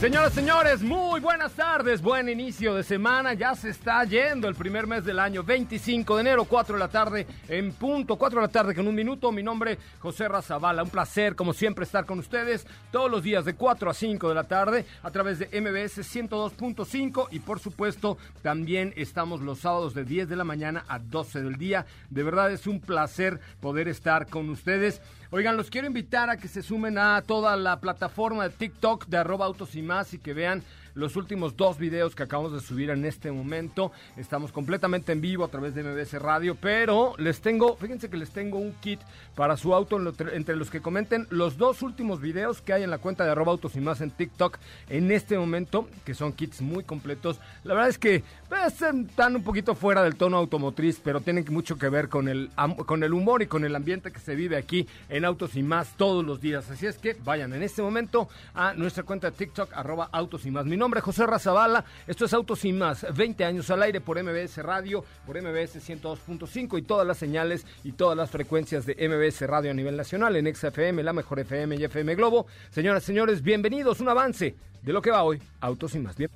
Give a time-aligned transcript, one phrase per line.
[0.00, 4.86] Señoras, señores, muy buenas tardes, buen inicio de semana, ya se está yendo el primer
[4.86, 8.52] mes del año, 25 de enero, 4 de la tarde, en punto, 4 de la
[8.52, 12.66] tarde con un minuto, mi nombre José Razabala, un placer como siempre estar con ustedes
[12.92, 17.28] todos los días de 4 a 5 de la tarde a través de MBS 102.5
[17.30, 21.56] y por supuesto también estamos los sábados de 10 de la mañana a 12 del
[21.56, 25.00] día, de verdad es un placer poder estar con ustedes.
[25.30, 29.16] Oigan, los quiero invitar a que se sumen a toda la plataforma de TikTok de
[29.16, 30.62] arroba autos más y que vean
[30.96, 33.92] los últimos dos videos que acabamos de subir en este momento.
[34.16, 38.30] Estamos completamente en vivo a través de MBS Radio, pero les tengo, fíjense que les
[38.30, 39.00] tengo un kit
[39.34, 40.00] para su auto
[40.32, 43.52] entre los que comenten los dos últimos videos que hay en la cuenta de arroba
[43.52, 47.38] autos y más en TikTok en este momento, que son kits muy completos.
[47.62, 51.76] La verdad es que pues, están un poquito fuera del tono automotriz, pero tienen mucho
[51.76, 52.50] que ver con el,
[52.86, 55.94] con el humor y con el ambiente que se vive aquí en Autos y Más
[55.96, 56.70] todos los días.
[56.70, 60.50] Así es que vayan en este momento a nuestra cuenta de TikTok, arroba Autos y
[60.50, 60.64] Más.
[60.64, 64.58] Mi es José Razabala, esto es Autos y Más, 20 años al aire por MBS
[64.58, 69.72] Radio, por MBS 102.5 y todas las señales y todas las frecuencias de MBS Radio
[69.72, 72.46] a nivel nacional, en XFM, la mejor FM y FM Globo.
[72.70, 76.16] Señoras y señores, bienvenidos, un avance de lo que va hoy, Autos y Más.
[76.16, 76.30] Bien.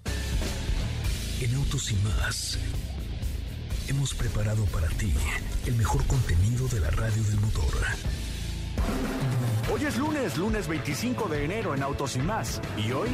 [1.41, 2.59] En Autos y Más
[3.89, 5.13] hemos preparado para ti
[5.67, 7.75] el mejor contenido de la radio del motor.
[9.73, 12.61] Hoy es lunes, lunes 25 de enero en Autos y más.
[12.77, 13.09] Y hoy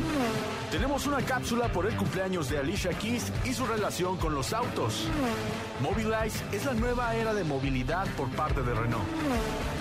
[0.71, 5.07] tenemos una cápsula por el cumpleaños de Alicia Keys y su relación con los autos.
[5.83, 9.05] Mobilize es la nueva era de movilidad por parte de Renault.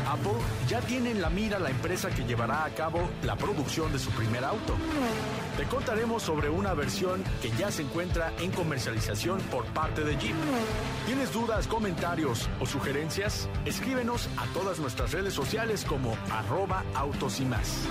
[0.06, 0.34] Apple
[0.68, 4.12] ya tiene en la mira la empresa que llevará a cabo la producción de su
[4.12, 4.76] primer auto.
[5.58, 10.36] Te contaremos sobre una versión que ya se encuentra en comercialización por parte de Jeep.
[11.06, 13.48] ¿Tienes dudas, comentarios o sugerencias?
[13.64, 17.88] Escríbenos a todas nuestras redes sociales como arroba autos y más.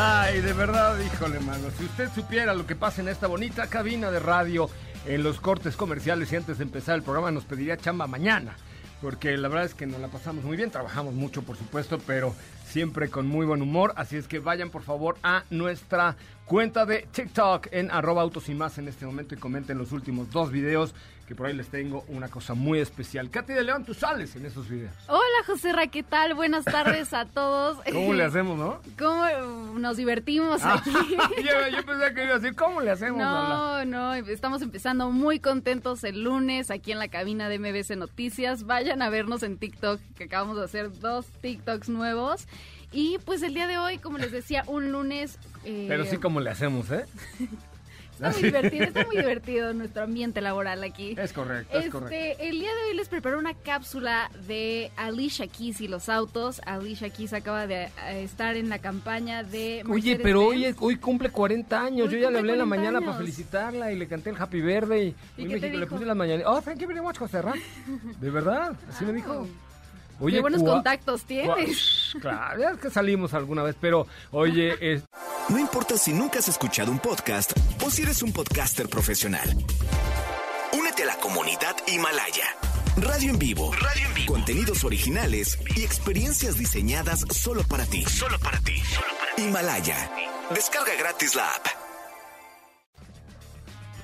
[0.00, 1.70] Ay, de verdad, híjole, mano.
[1.76, 4.70] Si usted supiera lo que pasa en esta bonita cabina de radio,
[5.06, 8.54] en los cortes comerciales y antes de empezar el programa, nos pediría chamba mañana.
[9.00, 12.34] Porque la verdad es que nos la pasamos muy bien, trabajamos mucho, por supuesto, pero
[12.66, 13.92] siempre con muy buen humor.
[13.96, 18.54] Así es que vayan, por favor, a nuestra cuenta de TikTok en arroba autos y
[18.54, 20.94] más en este momento y comenten los últimos dos videos
[21.28, 23.28] que por ahí les tengo una cosa muy especial.
[23.28, 24.94] Katy de León, tú sales en esos videos.
[25.08, 26.32] Hola José Ra, ¿qué tal?
[26.32, 27.76] Buenas tardes a todos.
[27.92, 28.80] ¿Cómo le hacemos, no?
[28.98, 29.26] ¿Cómo
[29.78, 30.90] nos divertimos ah, aquí?
[31.44, 33.18] yo, pensé que iba a decir, ¿cómo le hacemos?
[33.18, 38.64] No, no, estamos empezando muy contentos el lunes aquí en la cabina de MBC Noticias.
[38.64, 42.48] Vayan a vernos en TikTok, que acabamos de hacer dos TikToks nuevos.
[42.90, 45.38] Y pues el día de hoy, como les decía, un lunes...
[45.64, 47.04] Eh, Pero sí como le hacemos, ¿eh?
[48.18, 51.14] Está muy divertido, está muy divertido nuestro ambiente laboral aquí.
[51.16, 52.42] Es correcto, es este, correcto.
[52.42, 56.60] El día de hoy les preparo una cápsula de Alicia Keys y los autos.
[56.66, 61.30] Alicia Keys acaba de eh, estar en la campaña de Oye, pero hoy, hoy cumple
[61.30, 62.10] 40 años.
[62.10, 65.04] Yo ya le hablé en la mañana para felicitarla y le canté el Happy Verde
[65.36, 66.44] y, y México le puse las mañanas.
[66.48, 67.38] Oh, thank you very much, José
[68.20, 69.46] De verdad, así me dijo.
[70.20, 72.16] Oye, Qué buenos contactos tienes.
[72.20, 74.74] Claro, ya es que salimos alguna vez, pero oye...
[74.80, 75.04] Es...
[75.48, 77.57] No importa si nunca has escuchado un podcast
[77.88, 79.48] o si eres un podcaster profesional.
[80.74, 82.44] Únete a la comunidad Himalaya.
[82.98, 83.72] Radio en vivo.
[83.72, 84.32] Radio en vivo.
[84.34, 88.04] Contenidos originales y experiencias diseñadas solo para ti.
[88.04, 88.76] Solo para ti.
[88.94, 89.42] Solo para ti.
[89.42, 90.10] Himalaya.
[90.50, 91.77] Descarga gratis la app.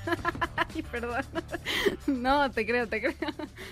[0.75, 1.23] Ay, perdón.
[2.07, 3.13] No, te creo, te creo.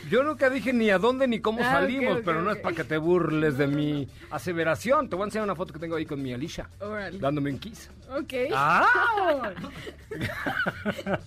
[0.10, 2.84] Yo nunca dije ni a dónde ni cómo Ah, salimos, pero no es para que
[2.84, 5.10] te burles de mi aseveración.
[5.10, 6.70] Te voy a enseñar una foto que tengo ahí con mi Alicia,
[7.20, 7.90] dándome un kiss.
[8.10, 8.34] Ok.
[8.54, 9.54] ¡Ah!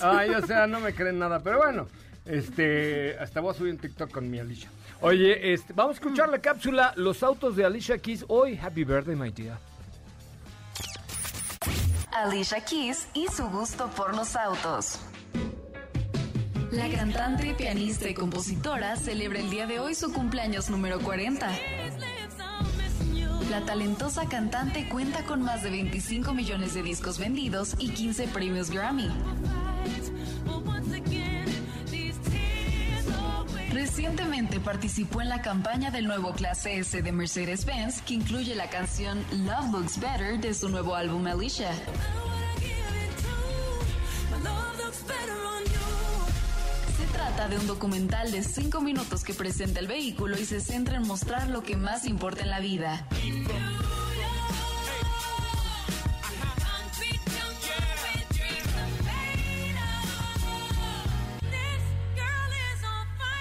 [0.00, 1.88] Ay, o sea, no me creen nada, pero bueno.
[2.24, 4.68] Este, hasta voy a subir un TikTok con mi Alicia.
[5.00, 8.58] Oye, este, vamos a escuchar la cápsula Los autos de Alicia Keys hoy.
[8.60, 9.56] Happy birthday, my dear.
[12.24, 14.98] Alicia Keys y su gusto por los autos.
[16.72, 21.48] La cantante, pianista y compositora celebra el día de hoy su cumpleaños número 40.
[23.50, 28.70] La talentosa cantante cuenta con más de 25 millones de discos vendidos y 15 premios
[28.70, 29.08] Grammy.
[33.72, 39.22] Recientemente participó en la campaña del nuevo Clase S de Mercedes-Benz, que incluye la canción
[39.30, 41.70] Love Looks Better de su nuevo álbum Alicia.
[46.96, 50.96] Se trata de un documental de 5 minutos que presenta el vehículo y se centra
[50.96, 53.06] en mostrar lo que más importa en la vida.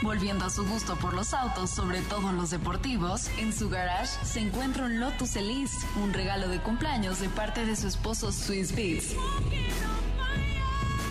[0.07, 4.39] Volviendo a su gusto por los autos, sobre todo los deportivos, en su garage se
[4.39, 9.18] encuentra un Lotus Elise, un regalo de cumpleaños de parte de su esposo Swiss Beats.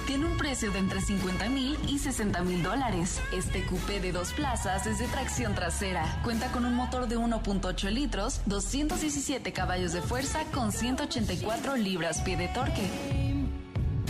[0.06, 3.20] Tiene un precio de entre 50 mil y 60 mil dólares.
[3.34, 6.18] Este coupé de dos plazas es de tracción trasera.
[6.24, 12.48] Cuenta con un motor de 1.8 litros, 217 caballos de fuerza con 184 libras-pie de
[12.48, 12.90] torque.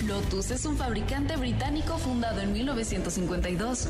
[0.06, 3.88] Lotus es un fabricante británico fundado en 1952.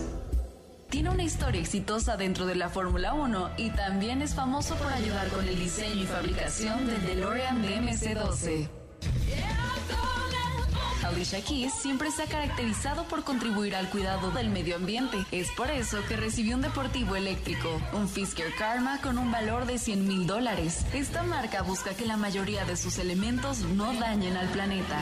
[0.91, 5.29] Tiene una historia exitosa dentro de la Fórmula 1 y también es famoso por ayudar
[5.29, 8.69] con el diseño y fabricación del DeLorean DMC-12.
[11.05, 15.19] Alicia Keys siempre se ha caracterizado por contribuir al cuidado del medio ambiente.
[15.31, 19.79] Es por eso que recibió un deportivo eléctrico, un Fisker Karma con un valor de
[19.79, 20.85] 100 mil dólares.
[20.95, 24.99] Esta marca busca que la mayoría de sus elementos no dañen al planeta.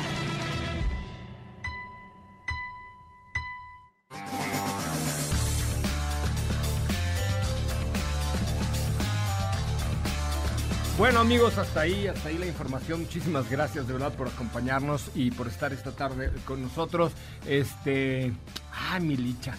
[11.04, 13.02] Bueno amigos, hasta ahí, hasta ahí la información.
[13.02, 17.12] Muchísimas gracias de verdad por acompañarnos y por estar esta tarde con nosotros.
[17.46, 18.32] Este,
[18.72, 19.54] ah, mi Licha,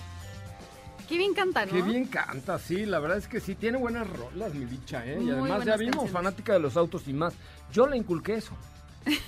[1.08, 1.72] Qué bien canta, ¿no?
[1.72, 5.20] qué bien canta, sí, la verdad es que sí tiene buenas rolas, mi Licha, ¿eh?
[5.22, 6.12] y además ya vimos canciones.
[6.12, 7.36] fanática de los autos y más.
[7.72, 8.58] Yo le inculqué eso.
[9.06, 9.20] Oye,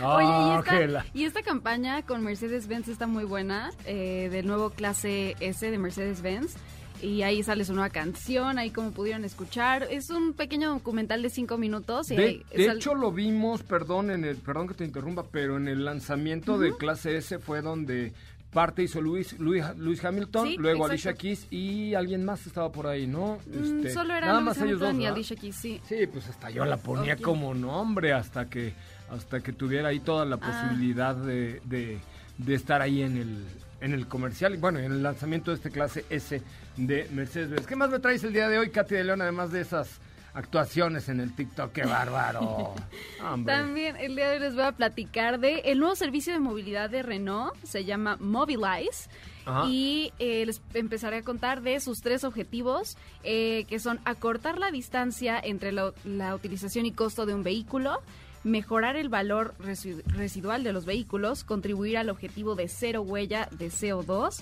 [0.00, 5.36] Ah, y esta, y esta campaña con Mercedes-Benz está muy buena, eh, del nuevo clase
[5.38, 6.56] S de Mercedes-Benz.
[7.02, 9.86] Y ahí sale su nueva canción, ahí como pudieron escuchar.
[9.90, 12.10] Es un pequeño documental de cinco minutos.
[12.10, 15.24] Y De, ahí de sal- hecho lo vimos, perdón, en el, perdón que te interrumpa,
[15.30, 18.12] pero en el lanzamiento de clase S fue donde
[18.52, 20.92] parte hizo Luis, Luis, Luis Hamilton, Sí, luego exacto.
[20.92, 23.38] Alicia Keys y alguien más estaba por ahí, ¿no?
[23.46, 25.06] Mm, Este, solo era nada Lewis más ellos dos, Hamilton y.
[25.14, 25.80] Alicia Keys, sí.
[25.88, 28.74] Sí, pues hasta yo la ponía como nombre hasta que
[29.10, 30.40] hasta que tuviera ahí toda la Ah.
[30.66, 31.98] posibilidad de, de-
[32.38, 33.44] de estar ahí en el
[33.80, 36.40] en el comercial y bueno, en el lanzamiento de este clase S
[36.76, 37.66] de Mercedes-Benz.
[37.66, 40.00] ¿Qué más me traes el día de hoy, Katy de León, además de esas
[40.34, 41.72] actuaciones en el TikTok?
[41.72, 42.74] ¡Qué bárbaro!
[43.24, 43.54] Hombre.
[43.54, 46.88] También el día de hoy les voy a platicar de el nuevo servicio de movilidad
[46.90, 49.08] de Renault, se llama Mobilize.
[49.44, 49.64] Ajá.
[49.68, 54.70] Y eh, les empezaré a contar de sus tres objetivos, eh, que son acortar la
[54.70, 58.00] distancia entre la, la utilización y costo de un vehículo,
[58.44, 63.66] mejorar el valor resi- residual de los vehículos, contribuir al objetivo de cero huella de
[63.68, 64.40] CO2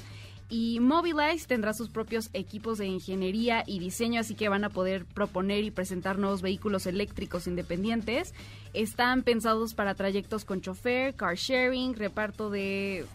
[0.50, 5.04] y Mobilize tendrá sus propios equipos de ingeniería y diseño, así que van a poder
[5.04, 8.35] proponer y presentar nuevos vehículos eléctricos independientes.
[8.75, 13.07] Están pensados para trayectos con chofer, car sharing, reparto de,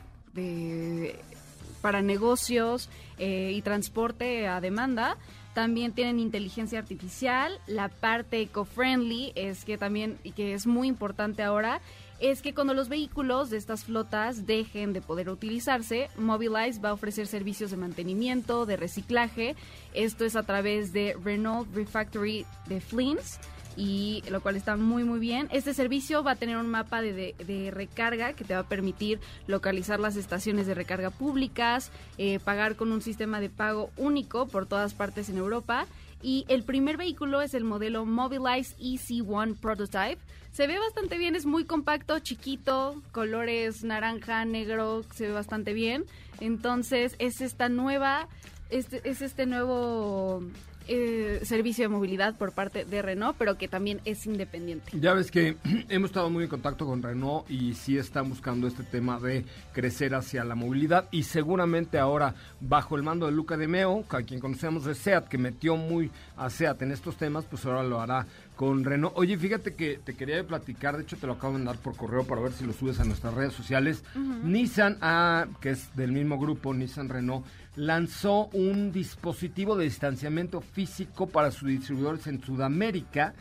[1.82, 2.90] para negocios
[3.20, 5.18] eh, y transporte a demanda.
[5.54, 7.60] También tienen inteligencia artificial.
[7.68, 11.82] La parte eco-friendly es que también, y que es muy importante ahora,
[12.20, 16.94] es que cuando los vehículos de estas flotas dejen de poder utilizarse, Mobilize va a
[16.94, 19.56] ofrecer servicios de mantenimiento, de reciclaje.
[19.94, 23.40] Esto es a través de Renault Refactory de Flins
[23.78, 25.50] y lo cual está muy muy bien.
[25.52, 29.20] Este servicio va a tener un mapa de, de- recarga que te va a permitir
[29.48, 34.66] localizar las estaciones de recarga públicas, eh, pagar con un sistema de pago único por
[34.66, 35.86] todas partes en Europa.
[36.22, 40.18] Y el primer vehículo es el modelo Mobilize EC1 Prototype.
[40.52, 46.06] Se ve bastante bien, es muy compacto, chiquito, colores naranja, negro, se ve bastante bien.
[46.40, 48.28] Entonces es esta nueva,
[48.70, 50.42] este, es este nuevo
[50.88, 54.92] eh, servicio de movilidad por parte de Renault, pero que también es independiente.
[55.00, 55.58] Ya ves que
[55.90, 60.16] hemos estado muy en contacto con Renault y sí están buscando este tema de crecer
[60.16, 64.40] hacia la movilidad y seguramente ahora bajo el mando de Luca de Meo, a quien
[64.40, 68.26] conocemos de SEAT, que metió muy a SEAT en estos temas, pues ahora lo hará
[68.56, 69.18] con Renault.
[69.18, 72.26] Oye, fíjate que te quería platicar, de hecho te lo acabo de mandar por correo
[72.26, 74.04] para ver si lo subes a nuestras redes sociales.
[74.44, 81.28] Nissan, ah, que es del mismo grupo, Nissan Renault, lanzó un dispositivo de distanciamiento físico
[81.28, 83.34] para sus distribuidores en Sudamérica,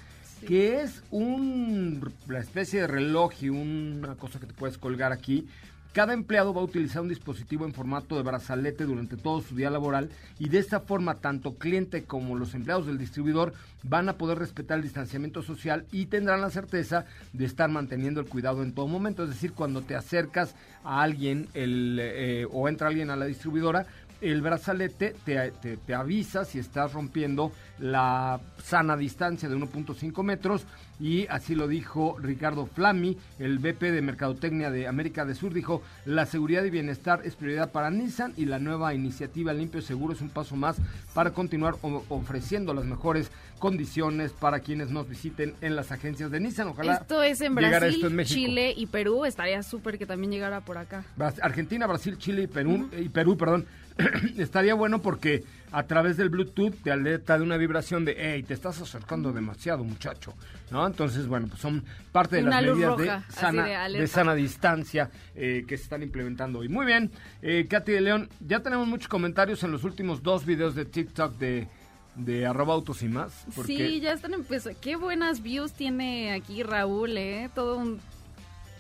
[0.47, 5.47] que es un, una especie de reloj y una cosa que te puedes colgar aquí.
[5.95, 9.71] Cada empleado va a utilizar un dispositivo en formato de brazalete durante todo su día
[9.71, 10.11] laboral
[10.41, 14.79] y de esta forma tanto cliente como los empleados del distribuidor van a poder respetar
[14.79, 19.23] el distanciamiento social y tendrán la certeza de estar manteniendo el cuidado en todo momento.
[19.23, 23.87] Es decir, cuando te acercas a alguien el, eh, o entra alguien a la distribuidora,
[24.31, 30.67] el brazalete te, te, te, avisa si estás rompiendo la sana distancia de 1.5 metros
[31.01, 35.83] y así lo dijo Ricardo Flami, el VP de Mercadotecnia de América del Sur, dijo,
[36.05, 40.21] la seguridad y bienestar es prioridad para Nissan y la nueva iniciativa Limpio Seguro es
[40.21, 40.77] un paso más
[41.13, 41.75] para continuar
[42.09, 46.69] ofreciendo las mejores condiciones para quienes nos visiten en las agencias de Nissan.
[46.69, 50.79] Ojalá esto es en Brasil, en Chile y Perú, estaría súper que también llegara por
[50.79, 51.05] acá.
[51.43, 53.05] Argentina, Brasil, Chile y Perú, uh -huh.
[53.05, 53.67] y Perú, perdón.
[54.39, 58.55] estaría bueno porque a través del Bluetooth te alerta de una vibración de, hey, te
[58.55, 60.35] estás acercando demasiado, muchacho,
[60.71, 60.87] ¿no?
[60.87, 64.35] Entonces, bueno, pues son parte de una las medidas roja, de, sana, de, de, sana
[64.35, 66.69] distancia eh, que se están implementando hoy.
[66.69, 67.11] Muy bien,
[67.43, 71.37] eh, Katy de León, ya tenemos muchos comentarios en los últimos dos videos de TikTok
[71.39, 71.69] de
[72.17, 73.45] de arroba autos y más.
[73.55, 73.77] Porque...
[73.77, 74.79] Sí, ya están empezando.
[74.81, 77.51] Qué buenas views tiene aquí Raúl, ¿eh?
[77.55, 78.01] Todo un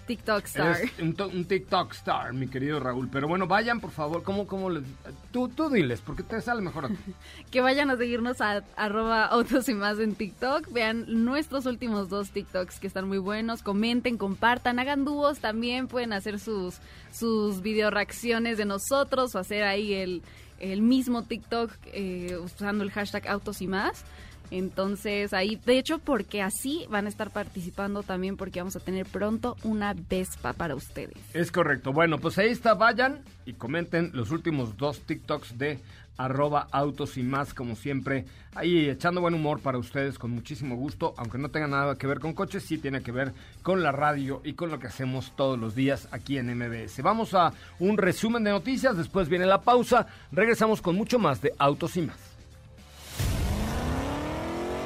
[0.07, 0.77] TikTok star.
[1.01, 3.09] Un, un, TikTok star, mi querido Raúl.
[3.11, 4.23] Pero bueno, vayan, por favor.
[4.23, 4.83] ¿Cómo, cómo les,
[5.33, 6.97] tú, tú diles, porque te sale mejor a ti.
[7.51, 10.73] que vayan a seguirnos a arroba autos y más en TikTok.
[10.73, 13.63] Vean nuestros últimos dos TikToks que están muy buenos.
[13.63, 15.89] Comenten, compartan, hagan dúos también.
[15.89, 16.77] Pueden hacer sus,
[17.13, 20.23] sus video reacciones de nosotros o hacer ahí el,
[20.61, 24.05] el mismo TikTok eh, usando el hashtag autos y más.
[24.51, 29.07] Entonces ahí, de hecho, porque así van a estar participando también porque vamos a tener
[29.07, 31.17] pronto una Vespa para ustedes.
[31.33, 31.93] Es correcto.
[31.93, 35.79] Bueno, pues ahí está, vayan y comenten los últimos dos TikToks de
[36.17, 38.25] arroba autos y más, como siempre,
[38.55, 42.21] ahí echando buen humor para ustedes con muchísimo gusto, aunque no tenga nada que ver
[42.21, 43.33] con coches, sí tiene que ver
[43.63, 47.03] con la radio y con lo que hacemos todos los días aquí en MBS.
[47.03, 51.53] Vamos a un resumen de noticias, después viene la pausa, regresamos con mucho más de
[51.59, 52.34] autos y más.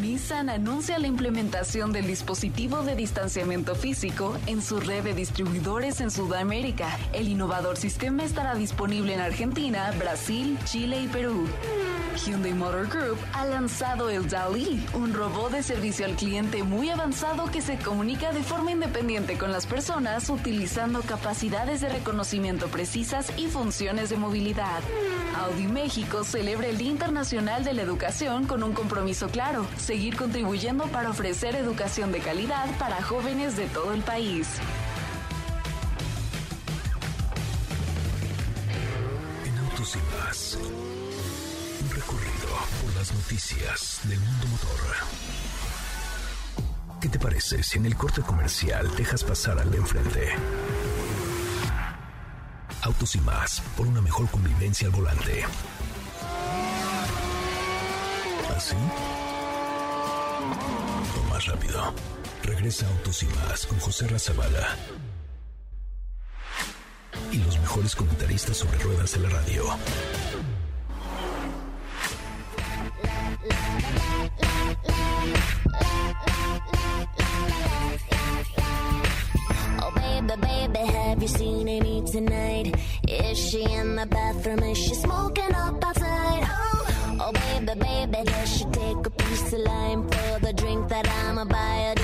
[0.00, 6.10] Nissan anuncia la implementación del dispositivo de distanciamiento físico en su red de distribuidores en
[6.10, 6.98] Sudamérica.
[7.12, 11.46] El innovador sistema estará disponible en Argentina, Brasil, Chile y Perú.
[12.16, 17.46] Hyundai Motor Group ha lanzado el DALI, un robot de servicio al cliente muy avanzado
[17.46, 23.46] que se comunica de forma independiente con las personas utilizando capacidades de reconocimiento precisas y
[23.46, 24.82] funciones de movilidad.
[25.38, 30.86] Audi México celebra el Día Internacional de la Educación con un compromiso claro, seguir contribuyendo
[30.86, 34.48] para ofrecer educación de calidad para jóvenes de todo el país.
[39.44, 40.58] En Autos y más,
[41.82, 42.48] un recorrido
[42.80, 44.78] por las noticias del mundo motor.
[47.00, 50.28] ¿Qué te parece si en el corte comercial dejas pasar al de enfrente?
[52.82, 55.44] Autos y más, por una mejor convivencia al volante.
[58.56, 58.76] ¿Así?
[61.30, 61.94] Más rápido.
[62.44, 64.76] Regresa Autos y más con José Razabala.
[67.30, 69.64] Y los mejores comentaristas sobre ruedas de la radio.
[79.84, 82.74] Oh, baby, baby, have you seen Amy tonight?
[83.08, 84.60] Is she in the bathroom?
[84.60, 86.44] Is she smoking up outside?
[86.44, 91.44] Oh, oh baby, baby, does she take a of lime for the drink that I'ma
[91.44, 91.94] buy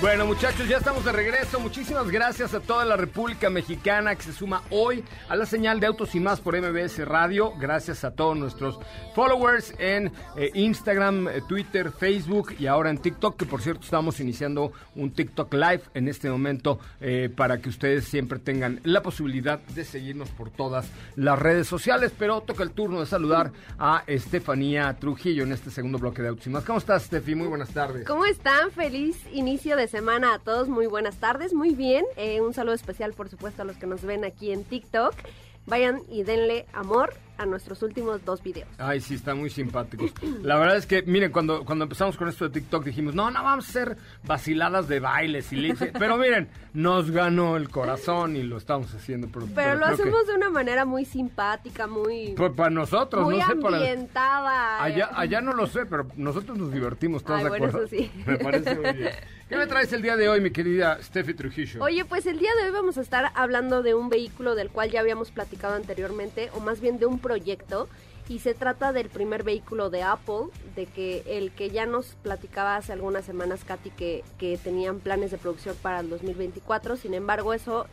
[0.00, 1.58] Bueno, muchachos, ya estamos de regreso.
[1.58, 5.88] Muchísimas gracias a toda la República Mexicana que se suma hoy a la señal de
[5.88, 7.52] Autos y Más por MBS Radio.
[7.58, 8.78] Gracias a todos nuestros
[9.16, 14.20] followers en eh, Instagram, eh, Twitter, Facebook y ahora en TikTok, que por cierto estamos
[14.20, 19.58] iniciando un TikTok Live en este momento eh, para que ustedes siempre tengan la posibilidad
[19.58, 20.86] de seguirnos por todas
[21.16, 22.12] las redes sociales.
[22.16, 23.50] Pero toca el turno de saludar
[23.80, 26.62] a Estefanía Trujillo en este segundo bloque de Autos y Más.
[26.62, 27.34] ¿Cómo estás, Estefi?
[27.34, 28.06] Muy buenas tardes.
[28.06, 28.70] ¿Cómo están?
[28.70, 30.68] Feliz inicio de semana a todos.
[30.68, 31.52] Muy buenas tardes.
[31.52, 32.04] Muy bien.
[32.16, 35.14] Eh, un saludo especial, por supuesto, a los que nos ven aquí en TikTok.
[35.66, 38.68] Vayan y denle amor a nuestros últimos dos videos.
[38.78, 40.12] Ay, sí, están muy simpáticos.
[40.42, 43.42] La verdad es que, miren, cuando, cuando empezamos con esto de TikTok dijimos, no, no
[43.42, 45.84] vamos a hacer vaciladas de bailes y lips.
[45.98, 49.28] Pero miren, nos ganó el corazón y lo estamos haciendo.
[49.32, 53.38] Pero, Pero lo que- hacemos de una manera muy simpática, muy, Pues para nosotros, muy
[53.38, 53.76] no sé para...
[53.78, 54.82] ambientada.
[54.82, 57.86] Allá, allá no lo sé, pero nosotros nos divertimos, ¿estás Ay, de bueno, acuerdo?
[57.86, 58.10] eso sí.
[58.26, 59.10] Me parece muy bien.
[59.48, 61.82] ¿Qué me traes el día de hoy, mi querida Steffi Trujillo?
[61.82, 64.90] Oye, pues el día de hoy vamos a estar hablando de un vehículo del cual
[64.90, 67.88] ya habíamos platicado anteriormente, o más bien de un proyecto,
[68.28, 72.76] y se trata del primer vehículo de Apple, de que el que ya nos platicaba
[72.76, 77.52] hace algunas semanas, Katy, que, que tenían planes de producción para el 2024, sin embargo
[77.52, 77.86] eso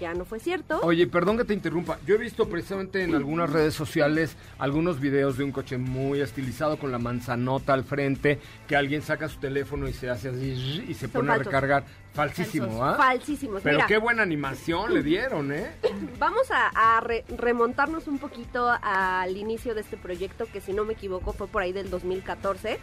[0.00, 0.80] ya no fue cierto.
[0.82, 1.98] Oye, perdón que te interrumpa.
[2.06, 6.78] Yo he visto precisamente en algunas redes sociales algunos videos de un coche muy estilizado
[6.78, 10.94] con la manzanota al frente, que alguien saca su teléfono y se hace así y
[10.94, 11.84] se Son pone a recargar.
[12.14, 12.94] Falsísimo, ¿ah?
[12.96, 13.62] Falsísimos.
[13.62, 15.70] Pero Mira, qué buena animación le dieron, ¿eh?
[16.18, 20.84] Vamos a, a re- remontarnos un poquito al inicio de este proyecto, que si no
[20.84, 22.78] me equivoco fue por ahí del 2014.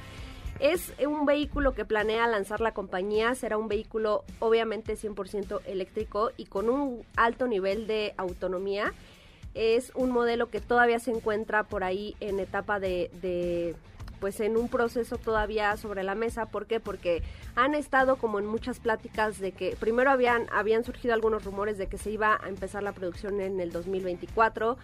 [0.60, 6.46] Es un vehículo que planea lanzar la compañía, será un vehículo obviamente 100% eléctrico y
[6.46, 8.94] con un alto nivel de autonomía.
[9.54, 13.76] Es un modelo que todavía se encuentra por ahí en etapa de, de,
[14.20, 16.46] pues en un proceso todavía sobre la mesa.
[16.46, 16.80] ¿Por qué?
[16.80, 17.22] Porque
[17.56, 21.88] han estado como en muchas pláticas de que primero habían, habían surgido algunos rumores de
[21.88, 24.78] que se iba a empezar la producción en el 2024.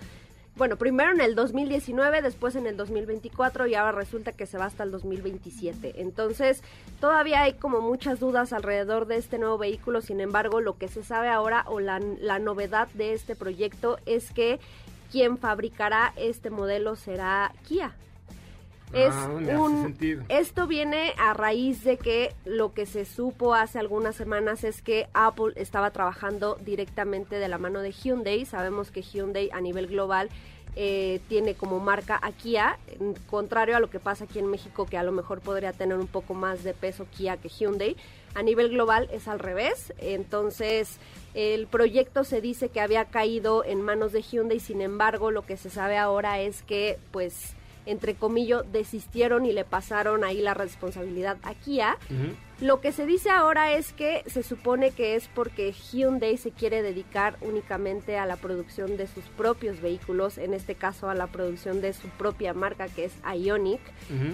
[0.56, 4.66] Bueno, primero en el 2019, después en el 2024 y ahora resulta que se va
[4.66, 6.02] hasta el 2027.
[6.02, 6.62] Entonces,
[7.00, 10.02] todavía hay como muchas dudas alrededor de este nuevo vehículo.
[10.02, 14.32] Sin embargo, lo que se sabe ahora o la, la novedad de este proyecto es
[14.32, 14.60] que
[15.12, 17.96] quien fabricará este modelo será Kia.
[18.94, 19.96] Es Ah, un,
[20.28, 25.08] esto viene a raíz de que lo que se supo hace algunas semanas es que
[25.14, 28.46] Apple estaba trabajando directamente de la mano de Hyundai.
[28.46, 30.30] Sabemos que Hyundai a nivel global
[30.76, 32.78] eh, tiene como marca a Kia,
[33.30, 36.08] contrario a lo que pasa aquí en México, que a lo mejor podría tener un
[36.08, 37.96] poco más de peso Kia que Hyundai.
[38.36, 40.98] A nivel global es al revés, entonces
[41.34, 45.56] el proyecto se dice que había caído en manos de Hyundai, sin embargo lo que
[45.58, 47.54] se sabe ahora es que pues
[47.92, 51.98] entre comillas, desistieron y le pasaron ahí la responsabilidad a Kia.
[52.62, 56.84] Lo que se dice ahora es que se supone que es porque Hyundai se quiere
[56.84, 61.82] dedicar únicamente a la producción de sus propios vehículos, en este caso a la producción
[61.82, 63.82] de su propia marca que es Ionic,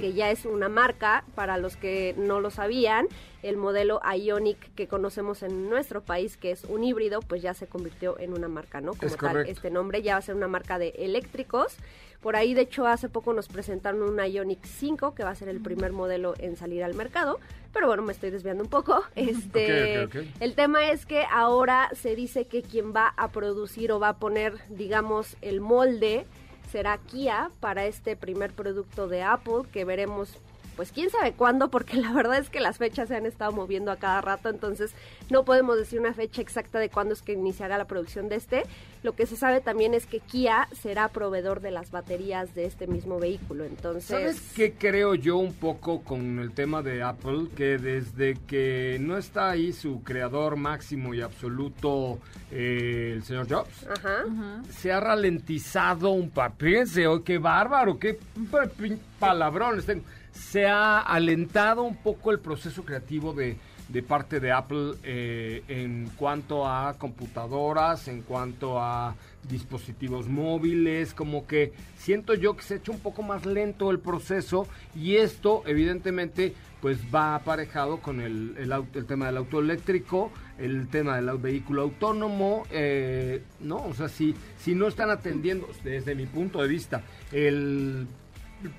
[0.02, 3.08] que ya es una marca para los que no lo sabían.
[3.44, 7.68] El modelo Ionic que conocemos en nuestro país, que es un híbrido, pues ya se
[7.68, 8.92] convirtió en una marca, ¿no?
[8.92, 9.52] Como Es tal, correcto.
[9.54, 11.78] este nombre ya va a ser una marca de eléctricos.
[12.22, 15.50] Por ahí, de hecho, hace poco nos presentaron un Ionic 5, que va a ser
[15.50, 17.40] el primer modelo en salir al mercado.
[17.78, 19.04] Pero bueno, me estoy desviando un poco.
[19.16, 20.28] Este, Ok, ok, ok.
[20.40, 24.18] El tema es que ahora se dice que quien va a producir o va a
[24.18, 26.26] poner, digamos, el molde
[26.72, 30.40] será Kia para este primer producto de Apple, que veremos
[30.78, 33.92] pues quién sabe cuándo, porque la verdad es que las fechas se han estado moviendo
[33.92, 34.94] a cada rato, entonces
[35.30, 38.64] no podemos decir una fecha exacta de cuándo es que iniciará la producción de este.
[39.04, 42.88] Lo que se sabe también es que Kia será proveedor de las baterías de este
[42.88, 44.06] mismo vehículo, entonces...
[44.06, 47.48] ¿Sabes qué creo yo un poco con el tema de Apple?
[47.56, 52.20] Que desde que no está ahí su creador máximo y absoluto,
[52.52, 54.26] eh, el señor Jobs, Ajá.
[54.70, 58.20] se ha ralentizado un papiense, oh, qué bárbaro, qué
[58.52, 60.04] pa- pin- palabrones tengo.
[60.38, 63.58] Se ha alentado un poco el proceso creativo de,
[63.90, 69.16] de parte de Apple eh, en cuanto a computadoras, en cuanto a
[69.50, 74.00] dispositivos móviles, como que siento yo que se ha hecho un poco más lento el
[74.00, 80.88] proceso y esto evidentemente pues va aparejado con el, el, tema del auto eléctrico, el
[80.90, 83.78] tema del vehículo autónomo, eh, ¿no?
[83.78, 88.08] O sea, si, si no están atendiendo, desde mi punto de vista, el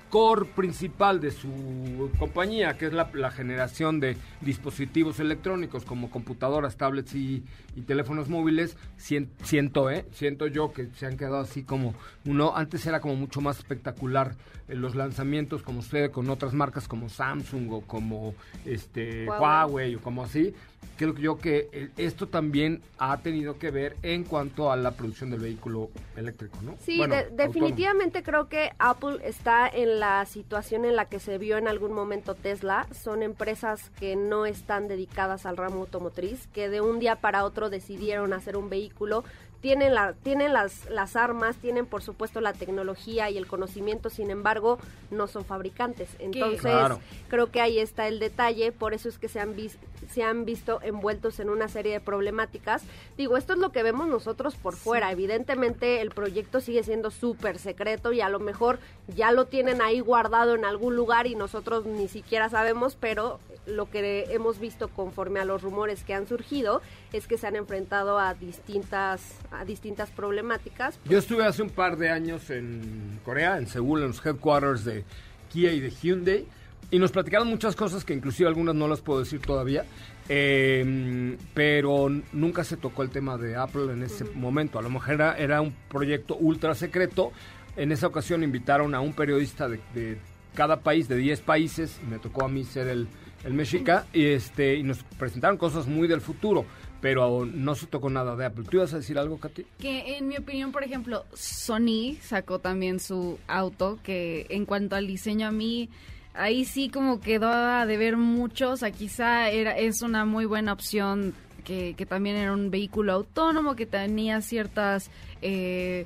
[0.09, 6.75] core principal de su compañía, que es la, la generación de dispositivos electrónicos como computadoras,
[6.75, 7.43] tablets y,
[7.75, 10.05] y teléfonos móviles, sien- siento, ¿eh?
[10.11, 11.93] Siento yo que se han quedado así como
[12.25, 14.35] uno, antes era como mucho más espectacular
[14.67, 19.39] eh, los lanzamientos como sucede con otras marcas como Samsung o como este Huawei.
[19.39, 20.53] Huawei o como así,
[20.97, 25.29] creo yo que eh, esto también ha tenido que ver en cuanto a la producción
[25.29, 26.75] del vehículo eléctrico, ¿no?
[26.83, 31.37] Sí, Bueno, de- definitivamente creo que Apple está en la situación en la que se
[31.37, 32.85] vio en algún momento Tesla.
[32.91, 37.69] Son empresas que no están dedicadas al ramo automotriz, que de un día para otro
[37.69, 39.23] decidieron hacer un vehículo.
[39.61, 44.29] Tienen, la, tienen las, las armas, tienen por supuesto la tecnología y el conocimiento, sin
[44.31, 44.79] embargo,
[45.11, 46.09] no son fabricantes.
[46.19, 46.99] Entonces, Claro.
[47.27, 49.77] creo que ahí está el detalle, por eso es que se han, vis-
[50.09, 52.83] se han visto envueltos en una serie de problemáticas.
[53.17, 55.11] Digo, esto es lo que vemos nosotros por fuera.
[55.11, 58.79] Evidentemente el proyecto sigue siendo súper secreto y a lo mejor
[59.13, 63.89] ya lo tienen ahí guardado en algún lugar y nosotros ni siquiera sabemos, pero lo
[63.89, 66.81] que hemos visto conforme a los rumores que han surgido
[67.13, 70.99] es que se han enfrentado a distintas, a distintas problemáticas.
[71.05, 75.03] Yo estuve hace un par de años en Corea, en Seúl, en los headquarters de
[75.49, 76.45] Kia y de Hyundai,
[76.91, 79.85] y nos platicaron muchas cosas que inclusive algunas no las puedo decir todavía,
[80.27, 84.79] eh, pero nunca se tocó el tema de Apple en ese momento.
[84.79, 87.31] A lo mejor era, era un proyecto ultra secreto.
[87.75, 90.17] En esa ocasión invitaron a un periodista de, de
[90.55, 93.07] cada país, de 10 países, y me tocó a mí ser el,
[93.43, 96.65] el mexica, y, este, y nos presentaron cosas muy del futuro,
[97.01, 98.65] pero no se tocó nada de Apple.
[98.69, 99.65] ¿Tú ibas a decir algo, Katy?
[99.79, 105.07] Que en mi opinión, por ejemplo, Sony sacó también su auto, que en cuanto al
[105.07, 105.89] diseño a mí,
[106.33, 110.73] ahí sí como quedó a deber mucho, o sea, quizá era, es una muy buena
[110.73, 115.09] opción que, que también era un vehículo autónomo, que tenía ciertas...
[115.41, 116.05] eh,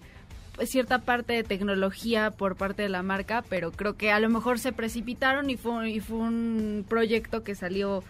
[0.66, 4.60] cierta parte de tecnología por parte de la marca, pero creo que a lo mejor
[4.60, 8.04] se precipitaron y fue, y fue un proyecto que salió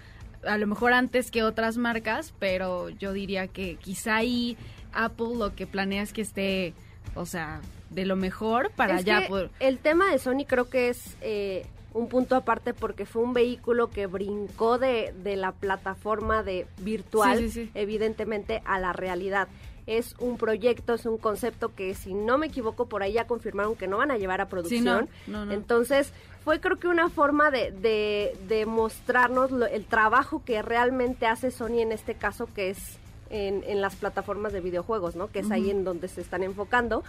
[0.46, 4.58] a lo mejor antes que otras marcas, pero yo diría que quizá ahí
[4.94, 6.74] Apple lo que planea es que esté,
[7.16, 9.50] o sea, de lo mejor para Es poder...
[9.60, 13.90] El tema de Sony creo que es eh, un punto aparte porque fue un vehículo
[13.90, 17.72] que brincó de, de la plataforma de virtual, Sí, sí, sí.
[17.74, 19.48] evidentemente, a la realidad.
[19.86, 23.76] Es un proyecto, es un concepto que, si no me equivoco, por ahí ya confirmaron
[23.76, 25.10] que no van a llevar a producción.
[25.28, 25.52] no, no.
[25.52, 31.26] Entonces, fue creo que una forma de, de, de mostrarnos lo- el trabajo que realmente
[31.26, 32.98] hace Sony en este caso, que es
[33.30, 35.28] en, en las plataformas de videojuegos, ¿no?
[35.32, 37.04] Que es ahí en donde se están enfocando.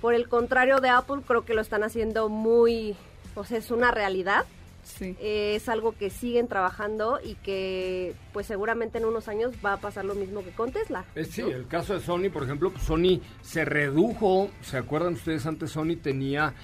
[0.00, 2.96] Por el contrario de Apple, creo que lo están haciendo muy,
[3.34, 4.44] o sea, es una realidad.
[4.82, 5.16] Sí.
[5.20, 9.76] Eh, es algo que siguen trabajando y que pues seguramente en unos años va a
[9.78, 11.04] pasar lo mismo que con Tesla.
[11.14, 15.46] Eh, sí, el caso de Sony, por ejemplo, pues Sony se redujo, ¿se acuerdan ustedes?
[15.46, 16.54] Antes Sony tenía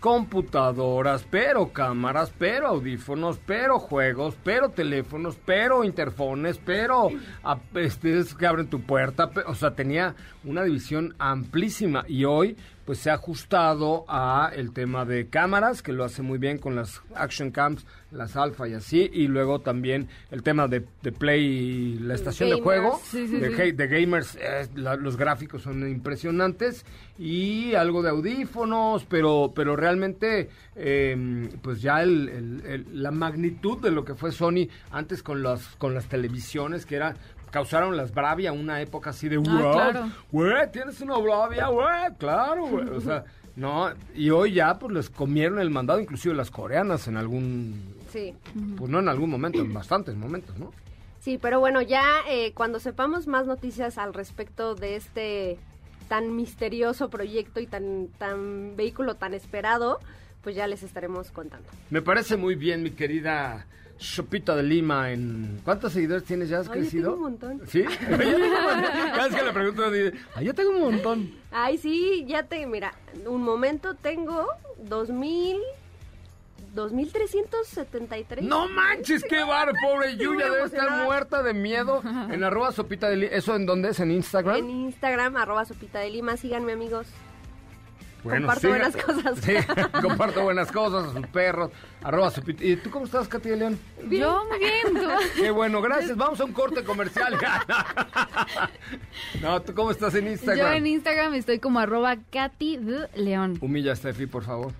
[0.00, 7.08] computadoras, pero cámaras, pero audífonos, pero juegos, pero teléfonos, pero interfones, pero
[7.42, 12.54] a- este, es que abren tu puerta, o sea, tenía una división amplísima y hoy
[12.84, 16.76] pues se ha ajustado a el tema de cámaras, que lo hace muy bien con
[16.76, 21.98] las action cams, las alfa y así, y luego también el tema de, de play,
[22.00, 22.64] la estación de Gamers.
[22.64, 23.72] juego, Sí, sí, de, sí.
[23.72, 26.84] de gamers, eh, la- los gráficos son impresionantes
[27.18, 33.78] y algo de audífonos, pero pero realmente eh, pues ya el- el- el- la magnitud
[33.80, 37.14] de lo que fue Sony antes con las con las televisiones que era
[37.54, 40.10] causaron las Bravia una época así de wow, claro.
[40.32, 43.24] güey, tienes una Bravia, güey, claro, güey, o sea,
[43.56, 48.34] no, y hoy ya pues les comieron el mandado inclusive las coreanas en algún Sí.
[48.76, 50.72] pues no en algún momento, en bastantes momentos, ¿no?
[51.20, 55.56] Sí, pero bueno, ya eh, cuando sepamos más noticias al respecto de este
[56.08, 60.00] tan misterioso proyecto y tan, tan vehículo tan esperado,
[60.42, 61.68] pues ya les estaremos contando.
[61.90, 63.64] Me parece muy bien, mi querida
[64.04, 65.10] Sopita de Lima.
[65.10, 65.60] En...
[65.64, 66.60] ¿Cuántos seguidores tienes ya?
[66.60, 67.10] ¿Has yo crecido?
[67.12, 67.60] tengo un montón.
[67.68, 67.80] ¿Sí?
[67.80, 68.82] Oye, yo tengo un montón.
[68.92, 71.30] Cada vez que le pregunto, dice, "Ay, yo tengo un montón.
[71.50, 72.94] Ay, sí, ya te, mira,
[73.26, 74.46] un momento tengo
[74.78, 75.56] 2000,
[76.74, 78.44] 2373.
[78.44, 82.02] No manches, qué bar, pobre Yuya, debe estar muerta de miedo.
[82.30, 83.32] En arroba Sopita de Lima.
[83.32, 84.00] ¿Eso en dónde es?
[84.00, 84.56] ¿En Instagram?
[84.56, 87.06] En Instagram, arroba sopita de lima, síganme amigos.
[88.24, 89.38] Bueno, comparto siga- buenas cosas.
[89.44, 89.52] Sí,
[90.02, 91.70] comparto buenas cosas, a sus perros.
[92.02, 92.64] Arroba Sopita.
[92.64, 93.78] ¿Y tú cómo estás, Katy de León?
[94.10, 94.94] Yo muy bien.
[94.94, 95.08] tú.
[95.42, 96.16] Qué bueno, gracias.
[96.16, 97.36] Vamos a un corte comercial.
[99.42, 100.66] no, ¿tú cómo estás en Instagram?
[100.66, 103.58] Yo en Instagram estoy como arroba Katy de León.
[103.60, 104.72] Humilla a Steffi, por favor.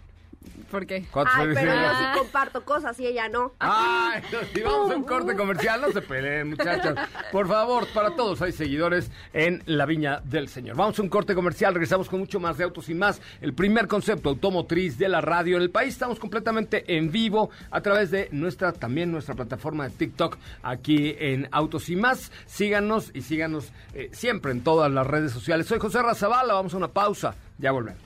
[0.71, 1.05] ¿Por qué?
[1.11, 3.53] ¿Cuántos Ay, pero yo sí comparto cosas y ella no.
[3.61, 4.23] Ay,
[4.55, 6.99] si vamos a un corte comercial, no se peleen, muchachos.
[7.31, 10.77] Por favor, para todos hay seguidores en la Viña del Señor.
[10.77, 13.87] Vamos a un corte comercial, regresamos con mucho más de Autos y Más, el primer
[13.87, 15.95] concepto automotriz de la radio en el país.
[15.95, 21.49] Estamos completamente en vivo a través de nuestra, también nuestra plataforma de TikTok aquí en
[21.53, 22.33] Autos y Más.
[22.47, 25.67] Síganos y síganos eh, siempre en todas las redes sociales.
[25.67, 28.03] Soy José Razabala, vamos a una pausa, ya volvemos.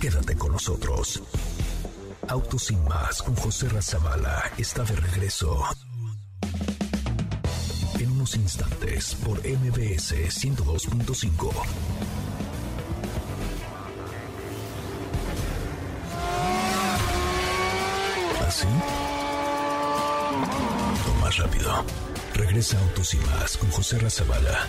[0.00, 1.22] Quédate con nosotros.
[2.28, 5.64] Autos sin más con José Razabala está de regreso.
[7.98, 11.52] en unos instantes por MBS 102.5.
[18.46, 18.66] ¿Así?
[21.08, 21.84] O más rápido.
[22.34, 24.68] Regresa Autos y Más con José Razabala.